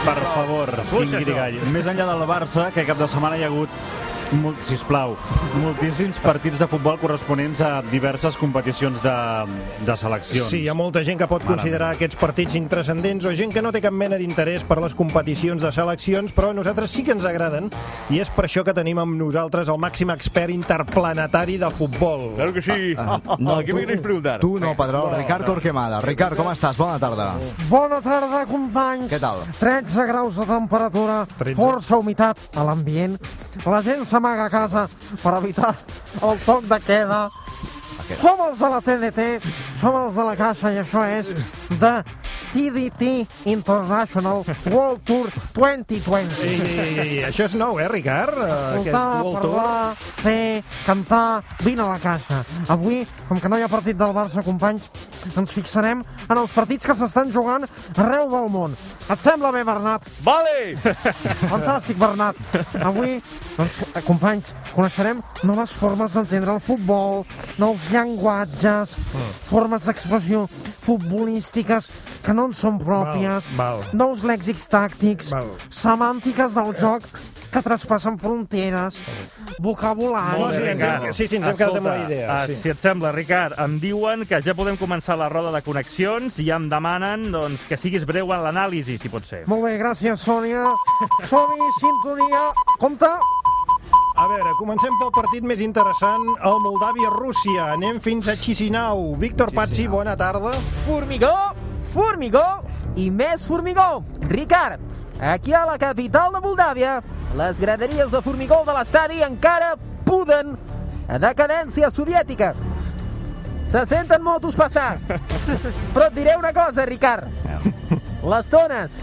Per 0.09 0.25
favor, 0.33 0.71
tingui 0.89 1.35
gall. 1.37 1.59
Més 1.75 1.89
enllà 1.91 2.07
del 2.09 2.23
Barça, 2.31 2.71
que 2.73 2.87
cap 2.89 2.97
de 2.97 3.09
setmana 3.13 3.37
hi 3.37 3.43
ha 3.45 3.51
hagut 3.51 3.75
Mol, 4.29 4.53
sisplau, 4.61 5.15
moltíssims 5.63 6.19
partits 6.21 6.59
de 6.61 6.67
futbol 6.69 6.99
corresponents 7.01 7.63
a 7.65 7.81
diverses 7.89 8.37
competicions 8.37 9.01
de, 9.01 9.15
de 9.87 9.95
seleccions. 9.97 10.51
Sí, 10.53 10.61
hi 10.67 10.69
ha 10.69 10.75
molta 10.77 11.01
gent 11.07 11.17
que 11.23 11.29
pot 11.31 11.41
Mare 11.47 11.55
considerar 11.55 11.95
aquests 11.95 12.19
partits 12.21 12.59
intrascendents 12.59 13.25
o 13.25 13.33
gent 13.33 13.55
que 13.55 13.63
no 13.65 13.73
té 13.73 13.81
cap 13.81 13.95
mena 13.97 14.19
d'interès 14.21 14.67
per 14.69 14.77
les 14.85 14.93
competicions 14.99 15.65
de 15.65 15.71
seleccions, 15.73 16.35
però 16.37 16.51
a 16.53 16.57
nosaltres 16.59 16.93
sí 16.93 17.07
que 17.07 17.17
ens 17.17 17.25
agraden 17.25 17.71
i 18.13 18.21
és 18.21 18.29
per 18.35 18.45
això 18.45 18.67
que 18.67 18.75
tenim 18.77 19.01
amb 19.01 19.17
nosaltres 19.17 19.71
el 19.73 19.81
màxim 19.81 20.13
expert 20.13 20.53
interplanetari 20.53 21.57
de 21.65 21.73
futbol. 21.73 22.35
Claro 22.37 22.53
que 22.53 22.67
sí. 22.69 22.93
No, 23.39 23.57
¿A 23.57 23.65
qué 23.65 23.73
me 23.73 23.87
queréis 23.87 24.05
preguntar? 24.05 24.41
Tu 24.45 24.59
no, 24.61 24.75
Pedrol. 24.77 25.15
Ricard 25.17 25.49
Torquemada. 25.49 26.03
Ricard, 26.05 26.37
com 26.37 26.53
estàs? 26.53 26.77
Bona 26.77 27.01
tarda. 27.01 27.31
Bona 27.73 28.03
tarda, 28.05 28.45
companys. 28.51 29.09
Què 29.09 29.23
tal? 29.23 29.41
13 29.57 30.07
graus 30.13 30.37
de 30.37 30.47
temperatura, 30.53 31.23
13. 31.41 31.57
força 31.57 31.97
humitat 31.97 32.45
a 32.55 32.69
l'ambient. 32.69 33.17
La 33.65 33.81
gent 33.83 34.05
s'amaga 34.19 34.47
a 34.47 34.51
casa 34.51 34.89
per 35.23 35.33
evitar 35.39 35.77
el 36.27 36.41
toc 36.43 36.65
de 36.67 36.79
queda. 36.83 37.19
Som 38.19 38.41
els 38.49 38.59
de 38.59 38.71
la 38.73 38.81
TDT, 38.83 39.27
som 39.79 39.95
els 39.95 40.15
de 40.17 40.25
la 40.27 40.35
Caixa 40.39 40.73
i 40.75 40.81
això 40.83 41.05
és 41.07 41.29
de 41.79 41.93
TDT 42.49 43.27
International 43.53 44.43
World 44.71 45.05
Tour 45.07 45.29
2020. 45.55 46.39
Ei, 46.43 46.55
ei, 46.55 46.79
ei, 46.79 46.99
ei, 46.99 47.25
això 47.29 47.45
és 47.47 47.55
nou, 47.61 47.79
eh, 47.79 47.89
Ricard? 47.91 48.39
Escoltar, 48.39 49.23
World 49.23 49.43
Tour. 49.43 49.55
parlar, 49.55 49.95
fer, 50.23 50.65
cantar, 50.87 51.43
vine 51.63 51.85
a 51.85 51.91
la 51.93 51.99
caixa. 52.03 52.43
Avui, 52.69 53.07
com 53.29 53.41
que 53.41 53.49
no 53.49 53.59
hi 53.59 53.63
ha 53.63 53.69
partit 53.69 53.99
del 53.99 54.15
Barça, 54.17 54.43
companys, 54.43 54.89
ens 55.37 55.53
fixarem 55.53 56.03
en 56.29 56.39
els 56.39 56.53
partits 56.55 56.87
que 56.89 56.97
s'estan 56.97 57.31
jugant 57.33 57.67
arreu 57.97 58.31
del 58.33 58.49
món. 58.51 58.77
Et 59.09 59.21
sembla 59.21 59.53
bé, 59.53 59.65
Bernat? 59.65 60.09
Vale! 60.25 60.77
Fantàstic, 61.53 61.99
Bernat. 62.01 62.37
Avui, 62.81 63.19
doncs, 63.57 63.83
eh, 63.93 64.03
companys, 64.07 64.53
coneixerem 64.73 65.21
noves 65.45 65.77
formes 65.77 66.17
d'entendre 66.17 66.57
el 66.57 66.65
futbol, 66.65 67.25
nous 67.59 67.91
llenguatges, 67.93 68.97
formes 69.51 69.68
d'expressió 69.77 70.47
futbolístiques 70.49 71.91
que 72.25 72.33
no 72.35 72.47
en 72.49 72.53
són 72.57 72.79
pròpies, 72.81 73.45
Val, 73.57 73.83
val. 73.83 73.85
nous 73.93 74.23
lèxics 74.25 74.69
tàctics, 74.73 75.31
Val. 75.31 75.51
semàntiques 75.71 76.55
del 76.55 76.73
joc 76.81 77.03
que 77.53 77.63
traspassen 77.65 78.19
fronteres, 78.21 78.99
vocabulari... 79.65 80.39
Molt 80.41 80.57
bé, 80.59 80.73
ens 80.75 80.83
hem- 80.85 81.13
sí, 81.17 81.27
sí, 81.27 81.37
ens 81.39 81.47
hem 81.49 81.57
quedat 81.57 81.77
amb 81.79 81.87
la 81.89 81.95
Escolta, 81.97 82.13
idea, 82.13 82.35
eh, 82.45 82.47
sí. 82.51 82.57
Si 82.61 82.69
et 82.69 82.79
sembla, 82.83 83.13
Ricard, 83.13 83.55
em 83.65 83.79
diuen 83.81 84.27
que 84.29 84.41
ja 84.45 84.53
podem 84.55 84.77
començar 84.77 85.17
la 85.17 85.31
roda 85.33 85.51
de 85.55 85.63
connexions 85.65 86.37
i 86.45 86.51
em 86.53 86.69
demanen 86.69 87.31
doncs, 87.33 87.65
que 87.69 87.77
siguis 87.81 88.05
breu 88.05 88.33
en 88.37 88.45
l'anàlisi, 88.45 88.99
si 89.01 89.09
pot 89.09 89.25
ser. 89.25 89.47
Molt 89.49 89.65
bé, 89.65 89.79
gràcies, 89.81 90.21
Sònia. 90.21 90.67
Som-hi, 91.31 91.71
sintonia. 91.81 92.51
Compte. 92.79 93.09
A 94.19 94.25
veure, 94.27 94.51
comencem 94.59 94.97
pel 94.99 95.13
partit 95.15 95.45
més 95.47 95.61
interessant, 95.63 96.25
el 96.43 96.57
Moldàvia-Rússia. 96.65 97.69
Anem 97.77 98.01
fins 98.03 98.27
a 98.27 98.35
Chisinau. 98.35 99.13
Víctor 99.21 99.53
Pazzi, 99.55 99.85
bona 99.87 100.17
tarda. 100.19 100.51
Formigó, 100.89 101.31
formigó 101.93 102.43
i 102.99 103.07
més 103.15 103.47
formigó. 103.47 104.03
Ricard, 104.27 104.83
aquí 105.23 105.55
a 105.55 105.63
la 105.71 105.79
capital 105.79 106.35
de 106.35 106.43
Moldàvia, 106.43 106.97
les 107.39 107.63
graderies 107.63 108.11
de 108.11 108.25
formigó 108.27 108.65
de 108.67 108.75
l'estadi 108.81 109.23
encara 109.23 109.77
puden 110.03 110.57
a 111.07 111.23
decadència 111.23 111.95
soviètica. 111.95 112.57
Se 113.71 113.87
senten 113.87 114.27
motos 114.27 114.59
passar. 114.59 114.97
Però 115.95 116.11
et 116.11 116.19
diré 116.19 116.35
una 116.43 116.51
cosa, 116.57 116.91
Ricard. 116.91 117.31
Les 118.27 118.51
tones, 118.51 118.99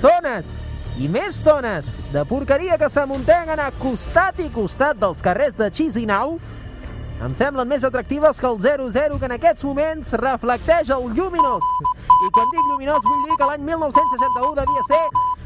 tones 0.00 0.63
i 0.94 1.08
més 1.10 1.40
tones 1.42 1.88
de 2.12 2.22
porqueria 2.28 2.76
que 2.78 2.86
s'amunteguen 2.92 3.58
a 3.58 3.70
costat 3.82 4.38
i 4.38 4.46
costat 4.54 5.00
dels 5.00 5.22
carrers 5.24 5.56
de 5.58 5.66
Chisinau 5.74 6.36
em 7.22 7.34
semblen 7.34 7.68
més 7.68 7.84
atractives 7.84 8.40
que 8.40 8.46
el 8.46 8.58
0-0 8.60 9.18
que 9.18 9.24
en 9.26 9.32
aquests 9.36 9.64
moments 9.64 10.12
reflecteix 10.18 10.90
el 10.90 11.06
lluminós. 11.14 11.62
I 12.26 12.30
quan 12.34 12.48
dic 12.52 12.64
lluminós 12.70 13.00
vull 13.04 13.22
dir 13.28 13.36
que 13.38 13.46
l'any 13.48 13.62
1961 13.64 14.54
devia 14.58 14.82
ser 14.88 15.02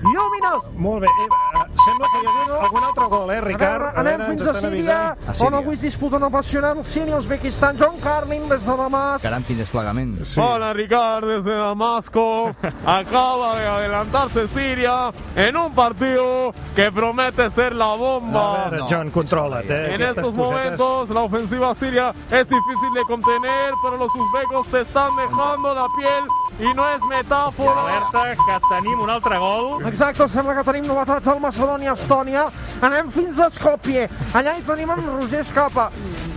lluminós. 0.09 0.71
Molt 0.77 1.03
bé. 1.03 1.09
Eh, 1.09 1.27
eh, 1.59 1.65
sembla 1.85 2.09
que 2.13 2.19
hi 2.23 2.27
ha 2.27 2.33
hagut 2.33 2.65
algun 2.65 2.85
altre 2.89 3.07
gol, 3.13 3.31
eh, 3.31 3.41
Ricard? 3.41 3.83
A 3.83 3.89
veure, 3.89 3.99
anem 4.01 4.21
ens 4.21 4.29
fins 4.29 4.49
a 4.49 4.55
Síria, 4.61 4.97
avisant. 5.27 5.47
on 5.47 5.55
avui 5.55 5.75
es 5.75 5.83
disputen 5.83 6.23
apassionant 6.23 6.83
Síria, 6.85 7.17
Uzbekistan, 7.19 7.77
John 7.79 7.99
Carlin 8.01 8.49
des 8.49 8.65
de 8.65 8.77
Damasc. 8.77 9.23
Caram, 9.23 9.43
quin 9.45 9.59
desplegament. 9.59 10.19
Hola 10.39 10.73
Ricardo 10.73 11.27
desde 11.29 11.55
Damasco. 11.57 12.55
Acaba 12.87 13.57
de 13.59 13.67
adelantarse 13.67 14.49
Siria 14.49 15.13
en 15.37 15.57
un 15.57 15.75
partido 15.75 16.55
que 16.75 16.91
promete 16.93 17.51
ser 17.51 17.75
la 17.75 17.95
bomba. 17.95 18.67
A 18.67 18.71
veure, 18.71 18.87
John, 18.89 19.11
controla't, 19.11 19.71
eh? 19.71 19.95
En 19.95 20.03
Aquestes 20.03 20.19
estos 20.19 20.35
cosetes- 20.35 20.37
momentos 20.79 21.11
la 21.11 21.21
ofensiva 21.23 21.58
siria 21.75 22.15
es 22.31 22.47
difícil 22.49 22.93
de 22.95 23.03
contener, 23.03 23.73
pero 23.83 23.97
los 23.97 24.11
uzbecos 24.15 24.67
se 24.69 24.81
están 24.83 25.17
dejando 25.17 25.75
la 25.75 25.87
piel 25.97 26.25
y 26.59 26.75
no 26.75 26.89
es 26.89 27.03
metáfora. 27.05 27.83
Alerta, 27.83 28.35
que 28.35 28.75
tenim 28.75 29.01
un 29.01 29.11
altre 29.11 29.39
gol. 29.39 29.87
Exacte, 29.87 30.29
sembla 30.29 30.55
que 30.55 30.65
tenim 30.65 30.87
novetats 30.87 31.29
al 31.29 31.41
Macedònia-Estònia. 31.41 32.49
Anem 32.81 33.11
fins 33.11 33.39
a 33.39 33.51
Skopje. 33.51 34.09
Allà 34.33 34.57
hi 34.59 34.63
tenim 34.67 34.91
en 34.91 35.05
Roger 35.21 35.43
Escapa. 35.47 35.91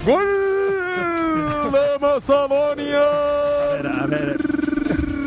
Gol 0.05 0.31
de 1.71 1.85
Macedònia! 2.01 3.05
A 3.05 3.77
veure, 3.77 3.93
a 4.03 4.07
veure, 4.07 4.60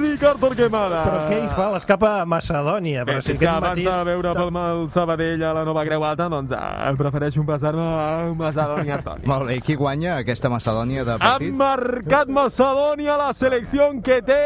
Ricard 0.05 0.39
Torquemada. 0.41 1.03
però 1.07 1.21
què 1.29 1.39
hi 1.45 1.49
fa 1.57 1.71
l'escapa 1.73 2.11
a 2.21 2.25
Macedònia? 2.29 3.05
Però 3.09 3.19
Eh, 3.19 3.23
si 3.25 3.33
és 3.33 3.39
que 3.39 3.49
abans 3.49 3.71
matí... 3.73 3.85
de 3.89 4.05
veure 4.05 4.35
pel 4.37 4.51
mal 4.55 4.85
Sabadell 4.91 5.43
a 5.43 5.53
la 5.57 5.65
nova 5.65 5.85
creuata, 5.85 6.29
doncs 6.29 6.53
eh, 6.53 6.95
prefereixo 7.01 7.45
passar-me 7.49 7.83
a 7.83 8.33
Macedònia. 8.37 8.99
Molt 9.27 9.47
bé, 9.49 9.61
qui 9.61 9.75
guanya 9.75 10.19
aquesta 10.23 10.49
Macedònia 10.53 11.05
de 11.05 11.17
Ha 11.17 11.19
partit? 11.19 11.55
marcat 11.55 12.29
Macedònia 12.29 13.17
la 13.17 13.33
selecció 13.33 13.91
que 14.03 14.21
té 14.23 14.43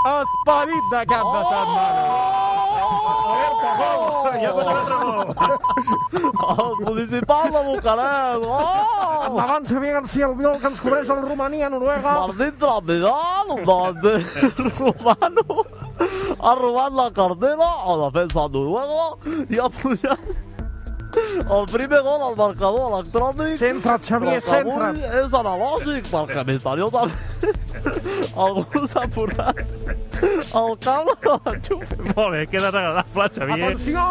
esperit 0.00 0.84
de 0.94 1.02
cap 1.06 1.26
de 1.34 1.42
setmana. 1.50 2.39
Hi 2.90 4.44
ha 4.44 4.50
hagut 4.50 4.66
un 4.66 4.76
altre 4.76 4.96
gol. 5.04 5.18
El 6.50 6.72
municipal 6.86 7.52
de 7.54 7.60
Bucarest. 7.68 8.46
Oh! 8.46 9.26
Endavant, 9.28 9.68
Xavier 9.68 9.92
García 9.98 10.26
Albiol, 10.26 10.58
que 10.58 10.66
ens 10.72 10.80
cobreix 10.80 11.10
el 11.14 11.22
Romania, 11.28 11.70
Noruega. 11.70 12.14
Martín 12.26 12.52
Tramidal, 12.58 13.48
donde 13.68 14.12
Romano 14.78 15.64
ha 16.40 16.54
robat 16.54 16.92
la 16.92 17.10
cartera 17.12 17.68
a 17.84 17.96
la 17.96 18.10
defensa 18.10 18.48
noruega 18.48 19.06
i 19.50 19.60
ha 19.60 19.68
pujat 19.68 20.22
el 21.40 21.66
primer 21.72 22.02
gol 22.06 22.22
al 22.28 22.36
marcador 22.38 22.86
electrònic. 22.92 23.56
Centra, 23.60 23.98
Xavier, 23.98 24.40
però 24.42 24.50
que 24.50 24.60
avui 24.60 25.00
centra. 25.00 25.20
és 25.22 25.34
analògic, 25.40 26.10
perquè 26.12 26.46
misteriosament 26.50 27.28
algú 28.44 28.86
s'ha 28.86 29.06
portat 29.14 29.60
el 30.20 30.78
cable 30.84 31.16
de 31.24 31.36
l'enxufe. 31.36 32.00
Molt 32.12 32.32
bé, 32.36 32.46
queda 32.52 32.72
agradable, 32.72 33.28
Xavier. 33.36 33.60
Atenció, 33.70 34.08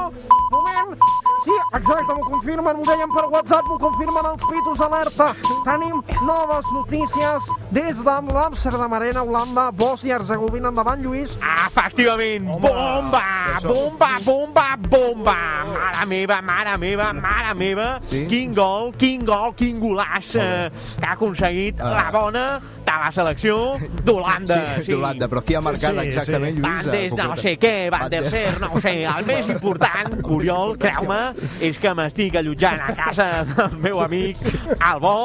moment, 0.51 0.97
Sí, 1.39 1.53
exacte, 1.73 2.13
m'ho 2.13 2.23
confirmen, 2.27 2.75
m'ho 2.75 2.83
deien 2.83 3.11
per 3.15 3.23
WhatsApp, 3.31 3.67
m'ho 3.69 3.77
confirmen 3.79 4.25
els 4.27 4.43
pitos 4.49 4.81
alerta. 4.83 5.29
Tenim 5.63 6.01
noves 6.27 6.67
notícies 6.75 7.45
des 7.71 7.95
de 7.95 8.15
l'Amsterdam 8.35 8.95
Arena, 8.97 9.23
Holanda, 9.23 9.69
Bòsnia, 9.71 10.17
Herzegovina, 10.17 10.67
endavant, 10.73 10.99
Lluís. 11.05 11.37
Efectivament, 11.67 12.49
bomba, 12.59 13.23
bomba, 13.63 14.09
bomba, 14.25 14.65
bomba. 14.89 15.37
Mare 15.71 16.05
meva, 16.11 16.41
mare 16.43 16.75
meva, 16.81 16.98
mare 17.13 17.53
meva. 17.59 17.87
Sí? 18.09 18.25
Quin 18.29 18.53
gol, 18.55 18.91
quin 18.99 19.23
gol, 19.25 19.53
quin 19.57 19.79
golaç 19.81 20.35
eh, 20.35 20.69
que 20.99 21.05
ha 21.05 21.13
aconseguit 21.15 21.79
Ah. 21.79 21.93
la 21.95 22.11
bona 22.11 22.43
de 22.85 22.95
la 23.03 23.11
selecció 23.13 23.77
d'Holanda. 24.03 24.57
Sí, 24.83 24.91
d'Holanda, 24.91 25.27
però 25.29 25.43
qui 25.45 25.55
ha 25.55 25.61
marcat 25.61 25.93
Sí, 25.93 26.07
exactament, 26.07 26.55
sí. 26.57 26.61
Lluís? 26.61 26.85
Van 26.85 26.91
des 26.91 27.15
de 27.15 27.23
no 27.23 27.35
sé 27.37 27.53
què, 27.61 27.73
van 27.93 28.09
der 28.09 28.29
ser, 28.29 28.59
no 28.59 28.81
sé. 28.81 28.95
El 29.05 29.25
més 29.29 29.47
important, 29.47 30.19
Oriol, 30.35 30.75
creu-me, 30.81 31.21
és 31.61 31.77
que 31.79 31.93
m'estic 31.93 32.35
allotjant 32.41 32.81
a 32.81 32.93
casa 32.97 33.29
del 33.55 33.77
meu 33.79 34.01
amic, 34.01 34.37
el 34.79 34.99
bo, 34.99 35.17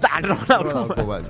d'en 0.00 0.30
Ronald 0.32 0.94
Koeman. 0.94 1.24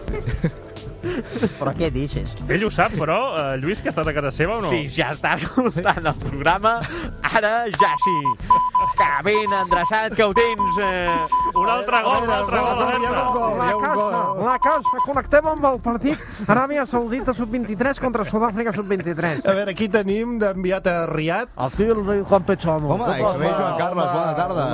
Però 1.00 1.72
què 1.76 1.88
deixes? 1.92 2.34
Ell 2.48 2.64
ho 2.66 2.70
sap, 2.74 2.92
però, 2.98 3.18
eh, 3.38 3.56
Lluís, 3.62 3.80
que 3.80 3.90
estàs 3.92 4.08
a 4.10 4.14
casa 4.16 4.32
seva 4.34 4.58
o 4.58 4.64
no? 4.64 4.72
Sí, 4.72 4.84
ja 4.98 5.10
està 5.14 5.34
escoltant 5.38 6.04
el 6.12 6.18
programa, 6.22 6.76
ara 7.30 7.52
ja 7.80 7.92
sí. 8.04 8.16
Que 8.98 9.10
ben 9.24 9.54
endreçat 9.62 10.16
que 10.16 10.26
ho 10.26 10.34
tens. 10.36 10.80
Eh... 10.84 11.54
Un 11.54 11.68
altre 11.72 12.02
gol, 12.04 12.26
un 12.26 12.34
altre 12.34 12.64
gol, 12.66 12.84
La 13.10 13.29
casa. 14.62 15.02
Connectem 15.06 15.46
amb 15.50 15.64
el 15.70 15.78
partit 15.84 16.18
Aràbia 16.50 16.84
Saudita 16.88 17.34
sub-23 17.36 18.00
contra 18.02 18.24
Sud-àfrica 18.28 18.72
sub-23. 18.76 19.42
A 19.48 19.54
veure, 19.56 19.74
aquí 19.74 19.88
tenim 19.92 20.38
d'enviat 20.40 20.86
a 20.90 20.96
Riad. 21.10 21.48
Aquí 21.56 21.84
el 21.84 22.04
rei 22.06 22.22
campechano. 22.28 22.88
Home, 22.94 23.08
ex-rei 23.18 23.50
Joan 23.56 23.78
Carles, 23.78 24.10
bona 24.14 24.34
tarda. 24.36 24.66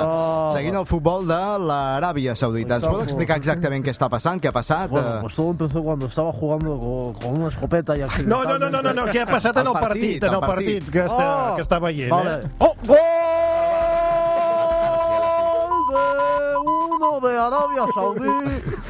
Seguint 0.57 0.79
el 0.81 0.85
futbol 0.89 1.27
de 1.29 1.39
l'Aràbia 1.67 2.35
Saudita. 2.39 2.77
Ens 2.81 2.87
pot 2.87 3.03
explicar 3.05 3.37
exactament 3.41 3.85
què 3.85 3.95
està 3.95 4.09
passant, 4.11 4.41
què 4.43 4.51
ha 4.51 4.55
passat? 4.55 4.89
Bueno, 4.91 5.07
Eh, 5.07 5.19
pues 5.21 5.35
todo 5.35 5.51
empezó 5.51 5.81
cuando 5.83 6.05
estaba 6.07 6.33
jugando 6.33 6.77
con, 6.79 7.13
con 7.21 7.39
una 7.41 7.47
escopeta 7.49 7.95
y 7.97 8.01
No, 8.25 8.43
no, 8.43 8.59
no, 8.59 8.69
no, 8.69 8.81
no, 8.81 8.93
no, 8.93 9.05
què 9.13 9.21
ha 9.21 9.25
passat 9.25 9.57
en 9.57 9.67
el 9.67 9.73
partit, 9.73 10.23
en 10.23 10.33
el 10.33 10.39
partit 10.41 10.89
que 10.91 11.05
està, 11.05 11.55
que 11.55 11.61
està 11.63 11.79
veient, 11.79 12.11
Vale. 12.11 12.39
eh? 12.43 12.49
¡Oh, 12.59 12.73
gol 12.85 13.76
de 15.87 16.57
uno 16.65 17.19
de 17.19 17.37
Arabia 17.37 17.85
Saudí 17.93 18.27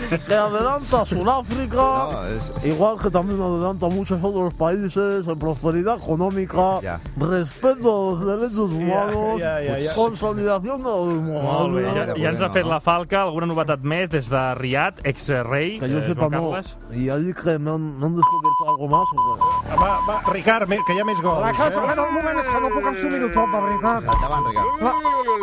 que 0.27 0.35
adelanta 0.35 1.01
a 1.01 1.05
Sudáfrica, 1.05 2.23
igual 2.63 2.97
que 3.01 3.09
también 3.09 3.41
adelanta 3.41 3.85
a 3.85 3.89
muchos 3.89 4.23
otros 4.23 4.53
países 4.53 5.27
en 5.27 5.39
prosperidad 5.39 5.97
económica, 5.97 6.79
respeto 7.17 7.87
a 7.89 8.11
los 8.11 8.25
derechos 8.25 8.71
humanos, 8.71 9.39
ya, 9.39 9.61
ya, 9.61 9.79
ya. 9.79 9.93
consolidación 9.93 10.83
de 10.83 10.89
los 10.89 11.73
bé, 11.73 11.83
ja, 11.83 12.05
ja 12.15 12.29
ens 12.29 12.41
ha 12.41 12.49
fet 12.53 12.67
la 12.67 12.79
falca. 12.83 13.21
Alguna 13.23 13.47
novetat 13.49 13.83
més 13.87 14.09
des 14.11 14.29
de 14.29 14.43
Riad, 14.59 15.01
ex-rei, 15.07 15.77
Que 15.79 15.89
yo 15.89 15.99
eh, 15.99 16.07
sepa, 16.07 16.29
no. 16.29 16.53
Y 16.91 17.09
allí 17.09 17.33
que 17.33 17.57
me 17.59 17.71
han, 17.71 17.99
me 17.99 18.05
han 18.05 18.15
descubierto 18.15 18.69
algo 18.69 18.87
más. 18.87 19.07
¿o? 19.13 19.37
Va, 19.81 19.99
va, 20.07 20.21
Ricard, 20.31 20.69
que 20.69 20.93
hi 20.93 20.99
ha 20.99 21.05
més 21.05 21.21
gols. 21.21 21.41
La 21.41 21.51
casa, 21.51 21.67
a 21.67 21.83
eh? 21.83 21.87
veure, 21.87 22.01
un 22.07 22.13
moment, 22.13 22.39
és 22.39 22.47
que 22.47 22.59
no 22.61 22.69
puc 22.73 22.85
assumir-ho 22.93 23.29
tot, 23.35 23.49
de 23.51 23.59
veritat. 23.67 24.01
Endavant, 24.15 24.43
Ricard. 24.47 24.67
La, 24.81 24.91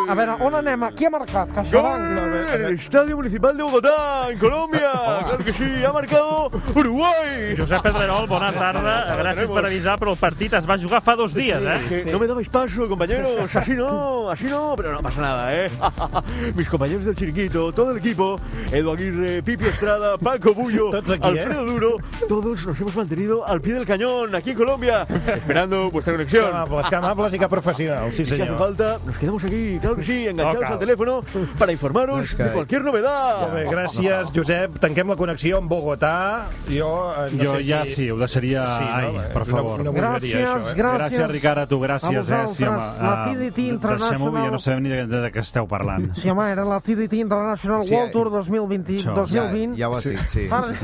a 0.08 0.14
veure, 0.14 0.32
on 0.48 0.52
anem? 0.62 0.80
Qui 0.96 1.04
ha 1.06 1.10
marcat? 1.10 1.43
CaixaBank? 1.52 2.54
En 2.54 2.64
el 2.64 2.74
Estadio 2.74 3.16
Municipal 3.16 3.56
de 3.56 3.62
Bogotá, 3.62 4.30
en 4.30 4.38
Colombia. 4.38 4.90
Claro 5.24 5.38
que 5.44 5.52
sí, 5.52 5.84
ha 5.84 5.92
marcado 5.92 6.50
Uruguay. 6.74 7.56
Josep 7.56 7.82
Pedrerol, 7.82 8.26
bona 8.26 8.52
tarda. 8.62 9.14
Gràcies 9.16 9.48
per 9.50 9.64
avisar, 9.66 9.96
però 9.98 10.12
el 10.12 10.18
partit 10.20 10.52
es 10.54 10.66
va 10.68 10.76
jugar 10.78 11.00
fa 11.02 11.14
dos 11.16 11.34
dies, 11.34 11.56
Es 11.56 11.82
eh? 11.90 12.02
que 12.04 12.12
no 12.12 12.18
me 12.18 12.26
dabais 12.26 12.48
paso, 12.48 12.88
compañeros. 12.88 13.54
Así 13.54 13.72
no, 13.74 14.28
así 14.30 14.44
no, 14.46 14.74
pero 14.76 14.92
no 14.92 15.00
pasa 15.02 15.20
nada, 15.22 15.54
¿eh? 15.54 15.70
Mis 16.56 16.68
compañeros 16.68 17.04
del 17.04 17.16
chiringuito, 17.16 17.72
todo 17.72 17.92
el 17.92 17.98
equipo, 17.98 18.36
Edu 18.70 18.92
Aguirre, 18.92 19.42
Pipi 19.42 19.64
Estrada, 19.64 20.18
Paco 20.18 20.54
Bullo, 20.54 20.90
aquí, 20.96 21.12
Alfredo 21.20 21.62
¿eh? 21.62 21.64
Duro, 21.64 21.96
todos 22.28 22.66
nos 22.66 22.80
hemos 22.80 22.96
mantenido 22.96 23.46
al 23.46 23.60
pie 23.60 23.74
del 23.74 23.86
cañón 23.86 24.34
aquí 24.34 24.50
en 24.50 24.56
Colombia, 24.56 25.06
esperando 25.26 25.90
vuestra 25.90 26.12
Que 26.12 26.18
conexión. 26.18 26.54
amables, 26.54 26.88
que 26.88 26.96
amables 26.96 27.34
i 27.34 27.38
que 27.38 27.48
professionals, 27.48 28.14
sí 28.14 28.22
Y 28.22 28.24
si 28.26 28.34
hace 28.40 28.52
falta, 28.54 28.98
nos 29.04 29.16
quedamos 29.18 29.42
aquí, 29.44 29.78
claro 29.80 29.96
que 29.96 30.02
sí, 30.02 30.28
enganchados 30.28 30.62
cal. 30.64 30.72
al 30.74 30.78
teléfono 30.78 31.24
para 31.58 31.72
informaros 31.72 32.24
Es 32.30 32.34
que- 32.34 32.44
de 32.44 32.50
cualquier 32.52 32.82
novedad. 32.84 33.40
Molt 33.40 33.54
bé, 33.54 33.66
gràcies, 33.68 34.30
Josep. 34.34 34.78
Tanquem 34.78 35.08
la 35.08 35.16
connexió 35.16 35.58
amb 35.58 35.70
Bogotà. 35.70 36.46
Jo, 36.68 37.12
eh, 37.26 37.30
no 37.32 37.44
jo 37.44 37.56
sé 37.56 37.62
ja 37.64 37.84
si... 37.84 37.92
sí, 37.94 38.10
ho 38.10 38.16
deixaria... 38.18 38.66
Sí, 38.66 38.84
no? 38.84 38.94
Ai, 38.94 39.16
Eh, 39.16 39.28
per 39.32 39.46
no- 39.48 39.56
favor. 39.56 39.84
no 39.84 39.92
voldria 39.92 40.44
això, 40.44 40.70
eh? 40.70 40.74
Gràcies, 40.76 41.26
Ricard, 41.30 41.58
a 41.58 41.66
tu, 41.68 41.80
gràcies. 41.80 42.30
A 42.30 42.44
eh? 42.44 42.48
Sí, 42.48 42.64
home, 42.64 42.76
la 42.76 43.12
ah, 43.12 43.24
TDT 43.30 43.56
Deixem-ho, 43.56 43.74
International. 43.74 44.44
ja 44.44 44.50
no 44.50 44.58
sabem 44.58 44.82
ni 44.82 44.88
de, 44.90 45.06
de, 45.06 45.20
de 45.22 45.32
què 45.32 45.40
esteu 45.40 45.66
parlant. 45.68 46.10
Sí, 46.14 46.28
home, 46.30 46.50
era 46.52 46.64
la 46.64 46.80
TDT 46.80 47.14
International 47.14 47.84
Sí, 47.84 47.94
World 47.94 48.12
Tour 48.12 48.30
2020, 48.30 48.98
Això, 49.00 49.14
2020. 49.14 49.74
Ja, 49.74 49.78
ja 49.78 49.88
ho 49.88 49.96
has 49.96 50.04
dit, 50.04 50.18
sí. 50.28 50.46
Ara- 50.50 50.74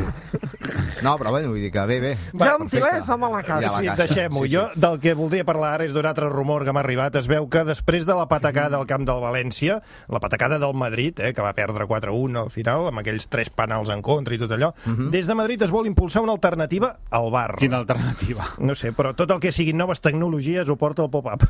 No, 1.02 1.14
però 1.18 1.32
bé, 1.32 1.46
vull 1.46 1.60
dir 1.60 1.70
que 1.72 1.84
bé, 1.86 2.00
bé. 2.00 2.16
Gentilesa 2.36 3.16
de 3.16 3.28
la 3.32 3.42
casa. 3.42 3.60
Ja 3.60 3.70
la 3.70 3.78
Sí, 3.78 4.02
deixem-ho. 4.02 4.42
sí, 4.42 4.48
sí. 4.50 4.54
Jo 4.56 4.66
del 4.74 4.98
que 5.00 5.14
voldria 5.14 5.44
parlar 5.44 5.74
ara 5.74 5.84
és 5.84 5.92
d'un 5.94 6.06
altre 6.06 6.28
rumor 6.28 6.64
que 6.64 6.72
m'ha 6.72 6.80
arribat. 6.80 7.14
Es 7.16 7.26
veu 7.26 7.48
que 7.48 7.64
després 7.64 8.04
de 8.06 8.14
la 8.14 8.26
patacada 8.28 8.76
al 8.76 8.86
camp 8.86 9.06
del 9.06 9.20
València, 9.22 9.80
la 10.08 10.20
patacada 10.20 10.39
del 10.48 10.74
Madrid, 10.74 11.18
eh, 11.20 11.34
que 11.34 11.42
va 11.42 11.52
perdre 11.52 11.86
4-1 11.86 12.40
al 12.40 12.50
final, 12.50 12.86
amb 12.88 13.02
aquells 13.02 13.28
tres 13.28 13.50
penals 13.50 13.90
en 13.90 14.02
contra 14.02 14.34
i 14.34 14.38
tot 14.38 14.52
allò, 14.56 14.72
des 15.10 15.26
de 15.26 15.34
Madrid 15.34 15.62
es 15.62 15.70
vol 15.70 15.86
impulsar 15.86 16.22
una 16.22 16.32
alternativa 16.32 16.94
al 17.10 17.30
bar. 17.30 17.56
Quina 17.58 17.76
alternativa? 17.76 18.46
No 18.58 18.74
sé, 18.74 18.92
però 18.92 19.14
tot 19.14 19.30
el 19.30 19.40
que 19.40 19.52
siguin 19.52 19.76
noves 19.76 20.00
tecnologies 20.00 20.68
ho 20.68 20.76
porta 20.76 21.02
el 21.02 21.10
pop-up. 21.10 21.44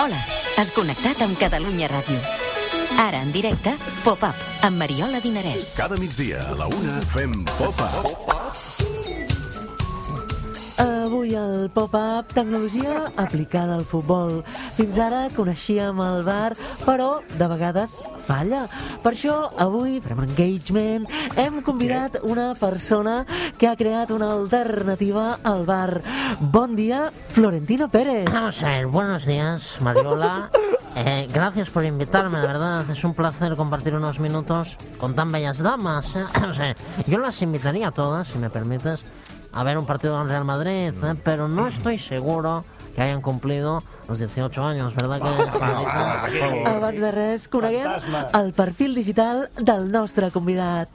Hola, 0.00 0.20
has 0.58 0.70
connectat 0.72 1.22
amb 1.22 1.38
Catalunya 1.38 1.88
Ràdio. 1.88 2.20
Ara, 2.98 3.22
en 3.22 3.32
directe, 3.32 3.76
Pop-up, 4.04 4.36
amb 4.66 4.76
Mariola 4.80 5.20
Dinarès. 5.20 5.74
Cada 5.78 5.96
migdia 6.00 6.42
a 6.50 6.56
la 6.58 6.68
una 6.68 7.00
fem 7.14 7.44
pop-up. 7.56 8.39
Avui 10.80 11.34
al 11.36 11.68
pop-up, 11.68 12.32
tecnologia 12.32 13.12
aplicada 13.20 13.74
al 13.76 13.84
futbol. 13.84 14.38
Fins 14.78 14.96
ara 14.96 15.26
coneixíem 15.34 15.98
el 16.00 16.22
bar, 16.24 16.54
però 16.86 17.08
de 17.36 17.48
vegades 17.50 17.98
falla. 18.24 18.62
Per 19.04 19.12
això, 19.12 19.34
avui, 19.60 19.98
farem 20.00 20.22
un 20.22 20.30
engagement, 20.30 21.04
hem 21.36 21.60
convidat 21.66 22.16
una 22.24 22.54
persona 22.56 23.26
que 23.60 23.68
ha 23.68 23.76
creat 23.76 24.14
una 24.16 24.30
alternativa 24.38 25.26
al 25.44 25.66
bar. 25.68 26.00
Bon 26.40 26.72
dia, 26.78 27.10
Florentino 27.36 27.90
Pérez. 27.92 28.30
Vamos 28.32 28.62
a 28.62 28.76
ver, 28.78 28.86
buenos 28.86 29.26
días, 29.26 29.76
Mariola. 29.80 30.48
Eh, 30.96 31.28
gracias 31.32 31.70
por 31.70 31.84
invitarme, 31.84 32.40
de 32.40 32.48
verdad. 32.48 32.90
Es 32.90 33.04
un 33.04 33.14
placer 33.14 33.54
compartir 33.54 33.94
unos 33.94 34.18
minutos 34.18 34.76
con 34.98 35.14
tan 35.14 35.30
bellas 35.30 35.58
damas. 35.58 36.16
¿eh? 36.16 36.24
O 36.44 36.52
sea, 36.52 36.74
yo 37.06 37.18
las 37.18 37.40
invitaría 37.42 37.88
a 37.88 37.92
todas, 37.92 38.26
si 38.26 38.38
me 38.38 38.50
permites, 38.50 39.00
a 39.52 39.62
ver 39.64 39.78
un 39.78 39.86
partido 39.86 40.18
del 40.18 40.28
Real 40.28 40.44
Madrid, 40.44 40.92
¿eh? 41.02 41.14
pero 41.22 41.48
no 41.48 41.66
estoy 41.68 41.98
seguro 41.98 42.64
que 42.94 43.02
hayan 43.02 43.20
cumplido 43.20 43.82
los 44.08 44.18
18 44.18 44.64
años, 44.64 44.94
¿verdad 44.94 45.20
que 45.20 46.68
Abans 46.68 47.00
de 47.00 47.10
res, 47.10 47.48
coneguem 47.48 47.90
el 48.34 48.52
perfil 48.52 48.94
digital 48.94 49.50
del 49.56 49.90
nostre 49.92 50.30
convidat. 50.30 50.88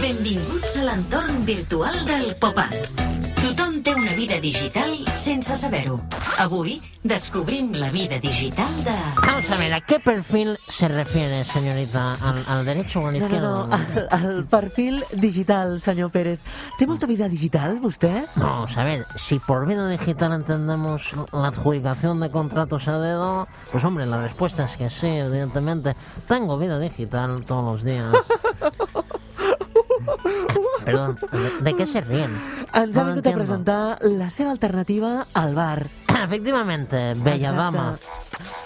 Benvinguts 0.00 0.78
a 0.80 0.88
l'entorn 0.88 1.44
virtual 1.46 2.04
del 2.08 2.34
Pop-up. 2.40 3.29
Tothom 3.70 3.82
té 3.86 3.92
una 3.94 4.14
vida 4.18 4.40
digital 4.42 4.96
sense 5.14 5.54
saber-ho. 5.54 6.00
Avui 6.42 6.80
descobrim 7.04 7.68
la 7.78 7.90
vida 7.94 8.18
digital 8.18 8.72
de... 8.82 8.90
Vamos 9.22 9.48
a 9.48 9.56
ver, 9.56 9.72
¿a 9.72 9.80
qué 9.80 10.00
perfil 10.00 10.58
se 10.68 10.88
refiere, 10.88 11.44
señorita? 11.44 12.14
¿Al, 12.14 12.44
al 12.48 12.64
derecho 12.64 12.98
o 13.00 13.06
al 13.06 13.14
No, 13.14 13.20
no, 13.20 13.24
izquierdo? 13.26 13.66
no, 13.68 13.76
el, 13.76 14.24
el 14.38 14.44
perfil 14.46 15.04
digital, 15.12 15.80
senyor 15.80 16.10
Pérez. 16.10 16.40
Té 16.80 16.88
molta 16.90 17.06
vida 17.06 17.28
digital, 17.30 17.78
vostè? 17.78 18.10
Vamos 18.34 18.74
a 18.76 18.82
ver, 18.82 19.06
si 19.14 19.38
por 19.38 19.66
vida 19.70 19.86
digital 19.88 20.32
entendemos 20.32 21.14
la 21.30 21.48
adjudicación 21.54 22.18
de 22.18 22.30
contratos 22.30 22.88
a 22.88 22.98
dedo, 22.98 23.46
pues 23.70 23.84
hombre, 23.84 24.04
la 24.06 24.20
respuesta 24.20 24.64
es 24.64 24.76
que 24.76 24.90
sí, 24.90 25.06
evidentemente. 25.06 25.94
Tengo 26.26 26.58
vida 26.58 26.80
digital 26.80 27.44
todos 27.46 27.64
los 27.64 27.84
días. 27.84 28.10
Perdón, 30.84 31.18
¿de, 31.60 31.76
qué 31.76 31.86
se 31.86 32.00
ríen? 32.00 32.30
Ens 32.74 32.94
No 32.94 33.02
ha 33.02 33.04
vingut 33.04 33.26
a 33.26 33.32
presentar 33.32 33.98
la 34.02 34.30
seva 34.30 34.50
alternativa 34.50 35.26
al 35.34 35.54
bar. 35.54 35.86
Efectivamente, 36.24 37.14
bella 37.14 37.50
Exacte. 37.50 38.59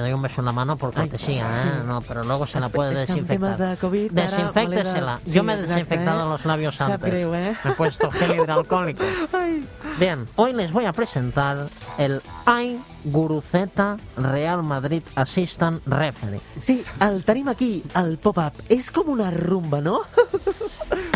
Le 0.00 0.04
doy 0.06 0.14
un 0.14 0.22
beso 0.22 0.40
en 0.40 0.46
la 0.46 0.52
mano 0.52 0.78
por 0.78 0.94
cortesía, 0.94 1.42
¿eh? 1.42 1.62
sí. 1.62 1.86
No, 1.86 2.00
pero 2.00 2.24
luego 2.24 2.46
se 2.46 2.58
la 2.58 2.70
puede 2.70 2.94
desinfectar. 2.94 3.76
Desinfectesela. 4.10 5.20
Yo 5.26 5.44
me 5.44 5.52
he 5.52 5.56
desinfectado 5.58 6.24
eh? 6.24 6.28
los 6.30 6.46
labios 6.46 6.80
antes. 6.80 7.12
eh? 7.12 7.26
Me 7.62 7.70
he 7.70 7.74
puesto 7.74 8.10
gel 8.10 8.36
hidroalcohólico. 8.36 9.04
Bien, 9.98 10.26
hoy 10.36 10.54
les 10.54 10.72
voy 10.72 10.86
a 10.86 10.94
presentar 10.94 11.68
el 11.98 12.22
iGuruceta 13.04 13.98
Real 14.16 14.62
Madrid 14.62 15.02
Assistant 15.16 15.86
Referee. 15.86 16.40
Sí, 16.62 16.82
el 16.98 17.22
tenim 17.22 17.48
aquí, 17.48 17.84
el 17.94 18.16
pop-up. 18.16 18.54
És 18.72 18.88
com 18.90 19.12
una 19.12 19.30
rumba, 19.30 19.82
no? 19.82 20.00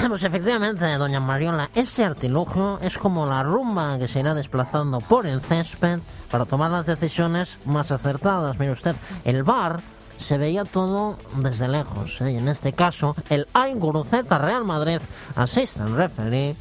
Pues 0.06 0.22
efectivamente, 0.22 0.84
doña 0.98 1.18
Mariola, 1.18 1.70
este 1.74 2.04
artilugio 2.04 2.78
es 2.80 2.98
como 2.98 3.24
la 3.26 3.42
rumba 3.42 3.98
que 3.98 4.06
se 4.06 4.20
irá 4.20 4.34
desplazando 4.34 5.00
por 5.00 5.26
el 5.26 5.40
césped 5.40 5.98
para 6.34 6.46
tomar 6.46 6.72
las 6.72 6.84
decisiones 6.84 7.58
más 7.64 7.92
acertadas. 7.92 8.58
Mire 8.58 8.72
usted, 8.72 8.96
el 9.24 9.44
bar 9.44 9.78
se 10.18 10.36
veía 10.36 10.64
todo 10.64 11.16
desde 11.36 11.68
lejos. 11.68 12.20
¿eh? 12.22 12.32
Y 12.32 12.38
en 12.38 12.48
este 12.48 12.72
caso, 12.72 13.14
el 13.30 13.46
Ay 13.52 13.74
Guruceta 13.74 14.38
Real 14.38 14.64
Madrid 14.64 14.98
Assistant 15.36 15.90
Referee 15.90 16.56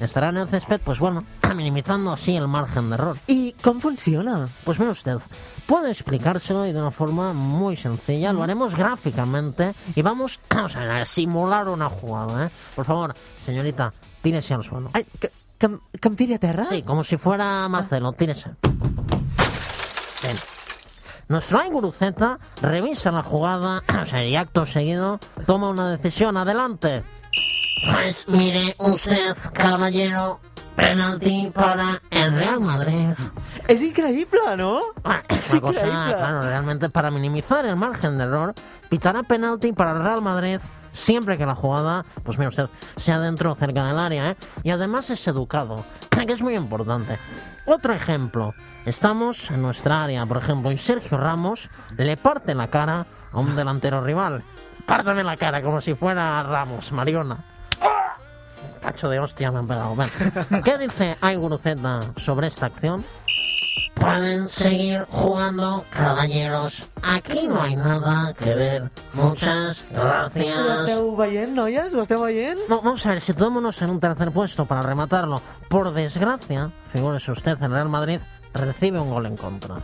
estará 0.00 0.30
en 0.30 0.38
el 0.38 0.48
césped, 0.48 0.80
pues 0.82 0.98
bueno, 0.98 1.24
minimizando 1.54 2.10
así 2.10 2.36
el 2.36 2.48
margen 2.48 2.88
de 2.88 2.94
error. 2.94 3.18
¿Y 3.26 3.52
cómo 3.62 3.80
funciona? 3.80 4.48
Pues 4.64 4.78
mire 4.80 4.92
usted, 4.92 5.18
puedo 5.66 5.88
explicárselo 5.88 6.64
y 6.64 6.72
de 6.72 6.80
una 6.80 6.90
forma 6.90 7.34
muy 7.34 7.76
sencilla. 7.76 8.32
Lo 8.32 8.42
haremos 8.42 8.74
gráficamente 8.74 9.74
y 9.94 10.00
vamos 10.00 10.40
o 10.64 10.68
sea, 10.70 11.02
a 11.02 11.04
simular 11.04 11.68
una 11.68 11.90
jugada. 11.90 12.46
¿eh? 12.46 12.50
Por 12.74 12.86
favor, 12.86 13.14
señorita, 13.44 13.92
tírese 14.22 14.54
al 14.54 14.64
suelo. 14.64 14.88
Ai, 14.94 15.04
que, 15.20 15.30
que, 15.58 15.68
que 16.00 16.10
tiri 16.10 16.32
a 16.32 16.38
terra? 16.38 16.64
Sí, 16.64 16.82
como 16.82 17.04
si 17.04 17.18
fuera 17.18 17.68
Marcelo, 17.68 18.12
tírese. 18.12 18.52
Nuestro 21.28 21.60
Ay 21.60 21.70
Guruceta 21.70 22.38
revisa 22.62 23.12
la 23.12 23.22
jugada 23.22 23.82
o 24.02 24.04
sea, 24.06 24.24
y 24.24 24.34
acto 24.36 24.64
seguido 24.66 25.20
toma 25.46 25.68
una 25.68 25.90
decisión. 25.90 26.36
Adelante. 26.36 27.04
Pues 27.92 28.28
mire 28.28 28.74
usted, 28.78 29.36
caballero, 29.52 30.40
penalti 30.74 31.50
para 31.54 32.02
el 32.10 32.34
Real 32.34 32.60
Madrid. 32.60 33.14
És 33.68 33.82
increïble, 33.82 34.56
no? 34.56 34.80
Es 35.28 35.50
una 35.52 35.60
cosa, 35.60 35.80
claro, 35.82 36.42
realmente 36.42 36.88
para 36.88 37.10
minimizar 37.10 37.66
el 37.66 37.76
margen 37.76 38.16
de 38.16 38.24
error, 38.24 38.54
pitará 38.88 39.22
penalti 39.22 39.72
para 39.72 39.92
el 39.92 40.02
Real 40.02 40.22
Madrid 40.22 40.60
siempre 40.92 41.38
que 41.38 41.46
la 41.46 41.54
jugada, 41.54 42.04
pues 42.24 42.38
mire 42.38 42.48
usted, 42.48 42.68
sea 42.96 43.20
dentro 43.20 43.52
o 43.52 43.54
cerca 43.54 43.84
del 43.86 43.98
área, 43.98 44.30
¿eh? 44.30 44.36
Y 44.62 44.70
además 44.70 45.10
es 45.10 45.26
educado, 45.28 45.84
que 46.26 46.32
es 46.32 46.42
muy 46.42 46.54
importante. 46.54 47.18
Otro 47.70 47.92
ejemplo, 47.92 48.54
estamos 48.86 49.50
en 49.50 49.60
nuestra 49.60 50.04
área, 50.04 50.24
por 50.24 50.38
ejemplo, 50.38 50.72
y 50.72 50.78
Sergio 50.78 51.18
Ramos 51.18 51.68
le 51.98 52.16
parte 52.16 52.54
la 52.54 52.68
cara 52.68 53.04
a 53.30 53.38
un 53.38 53.54
delantero 53.56 54.02
rival. 54.02 54.42
Pártame 54.86 55.22
la 55.22 55.36
cara 55.36 55.60
como 55.60 55.82
si 55.82 55.94
fuera 55.94 56.42
Ramos, 56.44 56.92
Mariona. 56.92 57.44
Cacho 58.80 59.10
de 59.10 59.20
hostia 59.20 59.52
me 59.52 59.58
han 59.58 59.68
pegado. 59.68 59.94
¿Qué 60.64 60.78
dice 60.78 61.18
Ay 61.20 61.36
Guruceta 61.36 62.00
sobre 62.16 62.46
esta 62.46 62.64
acción? 62.66 63.04
Pueden 64.00 64.48
seguir 64.48 65.04
jugando, 65.08 65.84
caballeros. 65.90 66.88
Aquí 67.02 67.46
no 67.46 67.62
hay 67.62 67.76
nada 67.76 68.32
que 68.34 68.54
ver. 68.54 68.90
Muchas 69.14 69.84
gracias. 69.90 70.80
esteu 70.80 71.16
veient, 71.16 71.52
noies? 71.52 71.94
Ho 71.94 72.02
esteu 72.02 72.22
veient? 72.22 72.58
No, 72.68 72.80
vamos 72.80 73.04
a 73.06 73.10
ver, 73.10 73.20
situémonos 73.20 73.82
en 73.82 73.90
un 73.90 74.00
tercer 74.00 74.30
puesto 74.30 74.66
para 74.66 74.82
rematarlo. 74.82 75.42
Por 75.68 75.92
desgracia, 75.92 76.70
figúrese 76.92 77.32
usted, 77.32 77.60
el 77.62 77.70
Real 77.70 77.88
Madrid 77.88 78.20
recibe 78.54 79.00
un 79.00 79.10
gol 79.10 79.26
en 79.26 79.36
contra. 79.36 79.76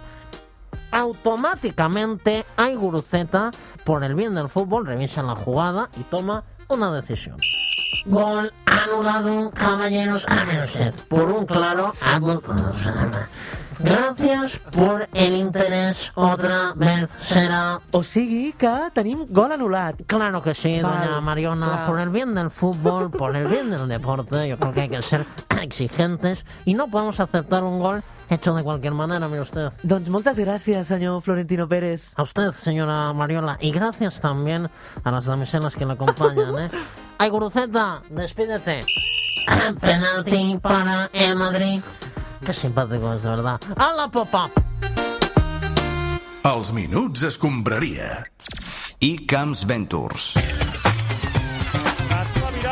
Automáticamente, 0.91 2.45
hay 2.57 2.75
Guruceta, 2.75 3.51
por 3.85 4.05
el 4.05 4.15
bien 4.15 4.35
del 4.35 4.49
fútbol, 4.49 4.87
revisa 4.87 5.23
la 5.23 5.35
jugada 5.35 5.91
y 5.99 6.05
toma 6.05 6.45
una 6.69 6.93
decisión. 6.93 7.39
Gol 8.07 8.53
anulado, 8.67 9.51
caballeros, 9.51 10.27
a 10.29 10.61
usted, 10.61 10.95
por 11.09 11.31
un 11.31 11.47
claro 11.47 11.93
adultos. 12.05 12.89
Gracias 13.81 14.59
por 14.71 15.09
el 15.13 15.37
interés, 15.37 16.13
otra 16.15 16.73
vez 16.77 17.09
será. 17.19 17.81
O 17.91 18.05
sigui 18.05 18.53
que 18.57 18.71
tenim 18.95 19.27
gol 19.29 19.53
anul·lat. 19.53 20.07
Claro 20.07 20.43
que 20.43 20.55
sí, 20.55 20.79
doña 20.79 21.11
Val, 21.11 21.23
Mariona. 21.23 21.67
clar. 21.67 21.87
Por 21.87 22.01
el 22.01 22.09
bien 22.11 22.35
del 22.35 22.51
fútbol, 22.51 23.11
por 23.11 23.35
el 23.37 23.47
bien 23.49 23.71
del 23.71 23.89
deporte, 23.89 24.49
yo 24.49 24.59
creo 24.59 24.73
que 24.73 24.81
hay 24.83 24.89
que 24.89 25.03
ser 25.03 25.27
exigentes 25.61 26.45
y 26.65 26.75
no 26.75 26.89
podemos 26.89 27.19
aceptar 27.21 27.65
un 27.65 27.81
gol 27.81 28.03
hecho 28.31 28.55
de 28.55 28.63
cualquier 28.63 28.95
manera, 28.95 29.29
mire 29.29 29.43
usted. 29.43 29.73
Doncs 29.83 30.09
moltes 30.09 30.39
gràcies, 30.39 30.87
senyor 30.87 31.21
Florentino 31.23 31.69
Pérez. 31.69 32.01
A 32.17 32.23
usted, 32.23 32.53
señora 32.53 33.13
Mariola, 33.13 33.59
y 33.61 33.71
gracias 33.71 34.21
también 34.21 34.71
a 35.03 35.11
las 35.11 35.25
damiselas 35.27 35.77
que 35.77 35.85
la 35.85 35.95
acompañan, 35.95 36.59
¿eh? 36.59 36.71
Ay, 37.19 37.31
Guruceta, 37.31 38.03
despídete. 38.11 38.81
Penalti 39.81 40.59
para 40.61 41.11
el 41.13 41.37
Madrid. 41.37 41.81
Qué 42.45 42.53
simpático 42.53 43.15
es, 43.15 43.23
de 43.23 43.31
verdad. 43.31 43.61
¡A 43.77 43.93
la 43.95 44.09
popa! 44.09 44.51
Els 46.45 46.75
minuts 46.77 47.23
escombraria. 47.23 48.23
I 49.01 49.25
Camps 49.27 49.65
Ventures. 49.65 50.35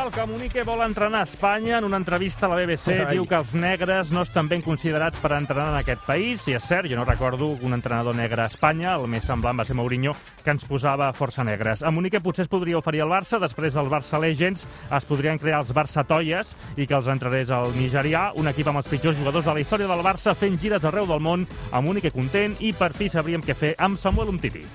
Viral 0.02 0.18
que 0.18 0.32
Munique 0.32 0.62
vol 0.66 0.80
entrenar 0.82 1.20
a 1.20 1.22
Espanya. 1.22 1.78
En 1.78 1.84
una 1.84 1.96
entrevista 1.96 2.46
a 2.46 2.48
la 2.48 2.56
BBC 2.58 2.90
Ai. 2.90 3.12
diu 3.14 3.26
que 3.28 3.36
els 3.38 3.52
negres 3.54 4.10
no 4.10 4.24
estan 4.26 4.48
ben 4.50 4.58
considerats 4.60 5.20
per 5.22 5.30
entrenar 5.36 5.68
en 5.70 5.76
aquest 5.78 6.02
país. 6.02 6.42
I 6.50 6.56
és 6.58 6.64
cert, 6.66 6.88
jo 6.90 6.96
no 6.98 7.04
recordo 7.06 7.52
un 7.62 7.76
entrenador 7.76 8.16
negre 8.18 8.42
a 8.42 8.48
Espanya. 8.50 8.96
El 8.96 9.06
més 9.06 9.22
semblant 9.22 9.60
va 9.60 9.66
ser 9.68 9.76
Mourinho, 9.78 10.16
que 10.42 10.50
ens 10.50 10.66
posava 10.66 11.12
força 11.14 11.44
negres. 11.46 11.84
A 11.86 11.92
Munique 11.94 12.18
potser 12.18 12.48
es 12.48 12.50
podria 12.50 12.80
oferir 12.80 13.04
al 13.04 13.14
Barça, 13.14 13.38
després 13.38 13.78
dels 13.78 13.92
Barça 13.92 14.18
Legends 14.18 14.66
es 14.66 15.06
podrien 15.06 15.38
crear 15.38 15.62
els 15.62 15.70
Barça 15.70 16.02
Toyes 16.02 16.50
i 16.74 16.88
que 16.88 16.98
els 16.98 17.06
entrenés 17.06 17.54
el 17.54 17.70
nigerià, 17.78 18.32
un 18.42 18.50
equip 18.50 18.72
amb 18.72 18.82
els 18.82 18.90
pitjors 18.90 19.22
jugadors 19.22 19.46
de 19.46 19.54
la 19.54 19.62
història 19.62 19.86
del 19.86 20.02
Barça 20.02 20.34
fent 20.34 20.58
gires 20.58 20.82
arreu 20.82 21.06
del 21.06 21.22
món, 21.22 21.46
a 21.70 21.78
Munique 21.78 22.10
content 22.10 22.58
i 22.58 22.74
per 22.74 22.90
fi 22.90 23.06
sabríem 23.06 23.46
què 23.46 23.54
fer 23.54 23.76
amb 23.78 24.02
Samuel 24.02 24.34
Umtiti. 24.34 24.66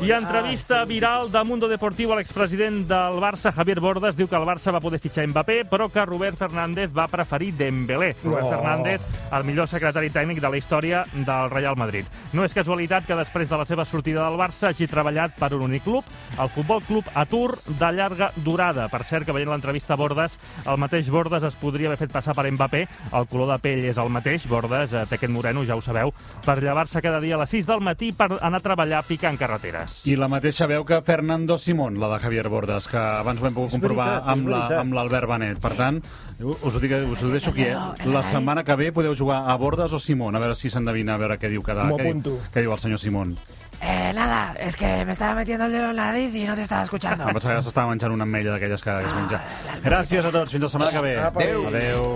I 0.00 0.12
entrevista 0.12 0.84
viral 0.84 1.28
de 1.32 1.42
Mundo 1.42 1.66
Deportivo 1.66 2.12
a 2.14 2.16
l'expresident 2.20 2.84
del 2.86 3.16
Barça, 3.18 3.50
Javier 3.50 3.80
Bordas, 3.82 4.14
diu 4.14 4.28
que 4.30 4.36
el 4.38 4.44
Barça 4.46 4.70
va 4.70 4.78
poder 4.80 5.00
fitxar 5.02 5.24
Mbappé, 5.26 5.64
però 5.66 5.88
que 5.90 6.04
Robert 6.06 6.38
Fernández 6.38 6.92
va 6.94 7.08
preferir 7.10 7.50
Dembélé. 7.58 8.12
Robert 8.22 8.46
Oh. 8.46 8.50
Fernández, 8.52 9.02
el 9.34 9.42
millor 9.44 9.66
secretari 9.66 10.08
tècnic 10.14 10.38
de 10.40 10.48
la 10.48 10.56
història 10.56 11.00
del 11.12 11.50
Real 11.50 11.74
Madrid. 11.76 12.06
No 12.32 12.44
és 12.46 12.54
casualitat 12.54 13.08
que 13.08 13.16
després 13.18 13.50
de 13.50 13.58
la 13.58 13.66
seva 13.66 13.84
sortida 13.84 14.22
del 14.22 14.38
Barça 14.38 14.68
hagi 14.70 14.86
treballat 14.86 15.34
per 15.36 15.50
un 15.58 15.66
únic 15.66 15.82
club, 15.82 16.04
el 16.38 16.48
Futbol 16.54 16.80
Club 16.86 17.10
Atur 17.18 17.58
de 17.66 17.90
llarga 17.92 18.30
durada. 18.36 18.86
Per 18.88 19.02
cert, 19.02 19.26
que 19.26 19.34
veient 19.34 19.50
l'entrevista 19.50 19.94
a 19.94 19.98
Bordas, 19.98 20.38
el 20.64 20.78
mateix 20.78 21.10
Bordas 21.10 21.42
es 21.42 21.58
podria 21.58 21.90
haver 21.90 21.98
fet 22.06 22.14
passar 22.14 22.36
per 22.38 22.46
Mbappé, 22.52 22.86
el 23.12 23.26
color 23.26 23.50
de 23.50 23.58
pell 23.66 23.84
és 23.90 23.98
el 23.98 24.14
mateix, 24.14 24.46
Bordas 24.46 24.92
eh, 24.94 25.04
té 25.10 25.18
aquest 25.18 25.32
moreno, 25.34 25.66
ja 25.66 25.74
ho 25.74 25.82
sabeu, 25.82 26.14
per 26.46 26.60
llevar-se 26.62 27.02
cada 27.02 27.18
dia 27.20 27.34
a 27.34 27.42
les 27.42 27.50
6 27.50 27.66
del 27.66 27.82
matí 27.82 28.12
per 28.12 28.30
anar 28.40 28.62
a 28.62 28.66
treballar 28.70 29.02
picant 29.02 29.36
carreteres. 29.36 29.87
I 30.08 30.14
la 30.16 30.28
mateixa 30.28 30.66
veu 30.66 30.84
que 30.84 31.00
Fernando 31.02 31.58
Simón, 31.58 31.98
la 32.00 32.08
de 32.14 32.18
Javier 32.22 32.48
Bordas, 32.48 32.86
que 32.88 32.96
abans 32.96 33.40
ho 33.42 33.46
hem 33.48 33.54
pogut 33.54 33.68
És 33.72 33.74
comprovar 33.76 34.06
veritat, 34.08 34.28
amb 34.32 34.48
la- 34.48 34.58
veritat. 34.58 34.78
amb 34.80 34.94
l'Albert 34.94 35.28
Benet. 35.28 35.58
Per 35.60 35.72
tant, 35.76 35.98
us 36.40 36.74
ho, 36.74 36.80
dic, 36.80 36.92
us 37.10 37.22
ho 37.22 37.28
deixo 37.28 37.50
aquí, 37.50 37.62
eh? 37.62 37.76
La 38.06 38.22
setmana 38.22 38.64
que 38.64 38.76
ve 38.76 38.92
podeu 38.92 39.14
jugar 39.16 39.44
a 39.50 39.56
Bordas 39.56 39.92
o 39.92 39.98
Simón, 39.98 40.36
a 40.36 40.38
veure 40.38 40.54
si 40.54 40.70
s'endevina, 40.70 41.14
a 41.14 41.18
veure 41.18 41.38
què 41.38 41.48
diu 41.50 41.62
cada... 41.62 41.84
Què, 41.90 42.12
diu- 42.14 42.38
què 42.54 42.60
diu 42.62 42.72
el 42.72 42.78
senyor 42.78 42.98
Simón. 42.98 43.36
Eh, 43.80 44.12
nada, 44.14 44.54
es 44.58 44.74
que 44.76 45.04
me 45.04 45.12
estaba 45.12 45.34
metiendo 45.36 45.66
el 45.66 45.72
dedo 45.72 45.90
en 45.90 45.96
la 45.96 46.06
nariz 46.06 46.34
y 46.34 46.44
no 46.44 46.54
te 46.56 46.62
estaba 46.62 46.82
escuchando. 46.82 47.24
Em 47.28 47.32
pensava 47.34 47.56
que 47.56 47.62
s'estava 47.62 47.90
menjant 47.92 48.10
una 48.12 48.24
ametlla 48.24 48.56
d'aquelles 48.56 48.82
que, 48.82 48.90
que 48.90 49.06
es 49.06 49.14
menja. 49.14 49.42
Gràcies 49.84 50.24
a 50.24 50.32
tots, 50.32 50.50
fins 50.50 50.62
la 50.64 50.68
setmana 50.68 50.90
que 50.90 51.00
ve. 51.04 51.16
Adéu. 51.18 51.66
Adéu. 51.68 52.14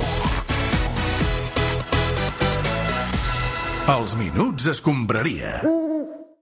Els 3.93 4.15
minuts 4.17 4.67
escombraria. 4.71 5.61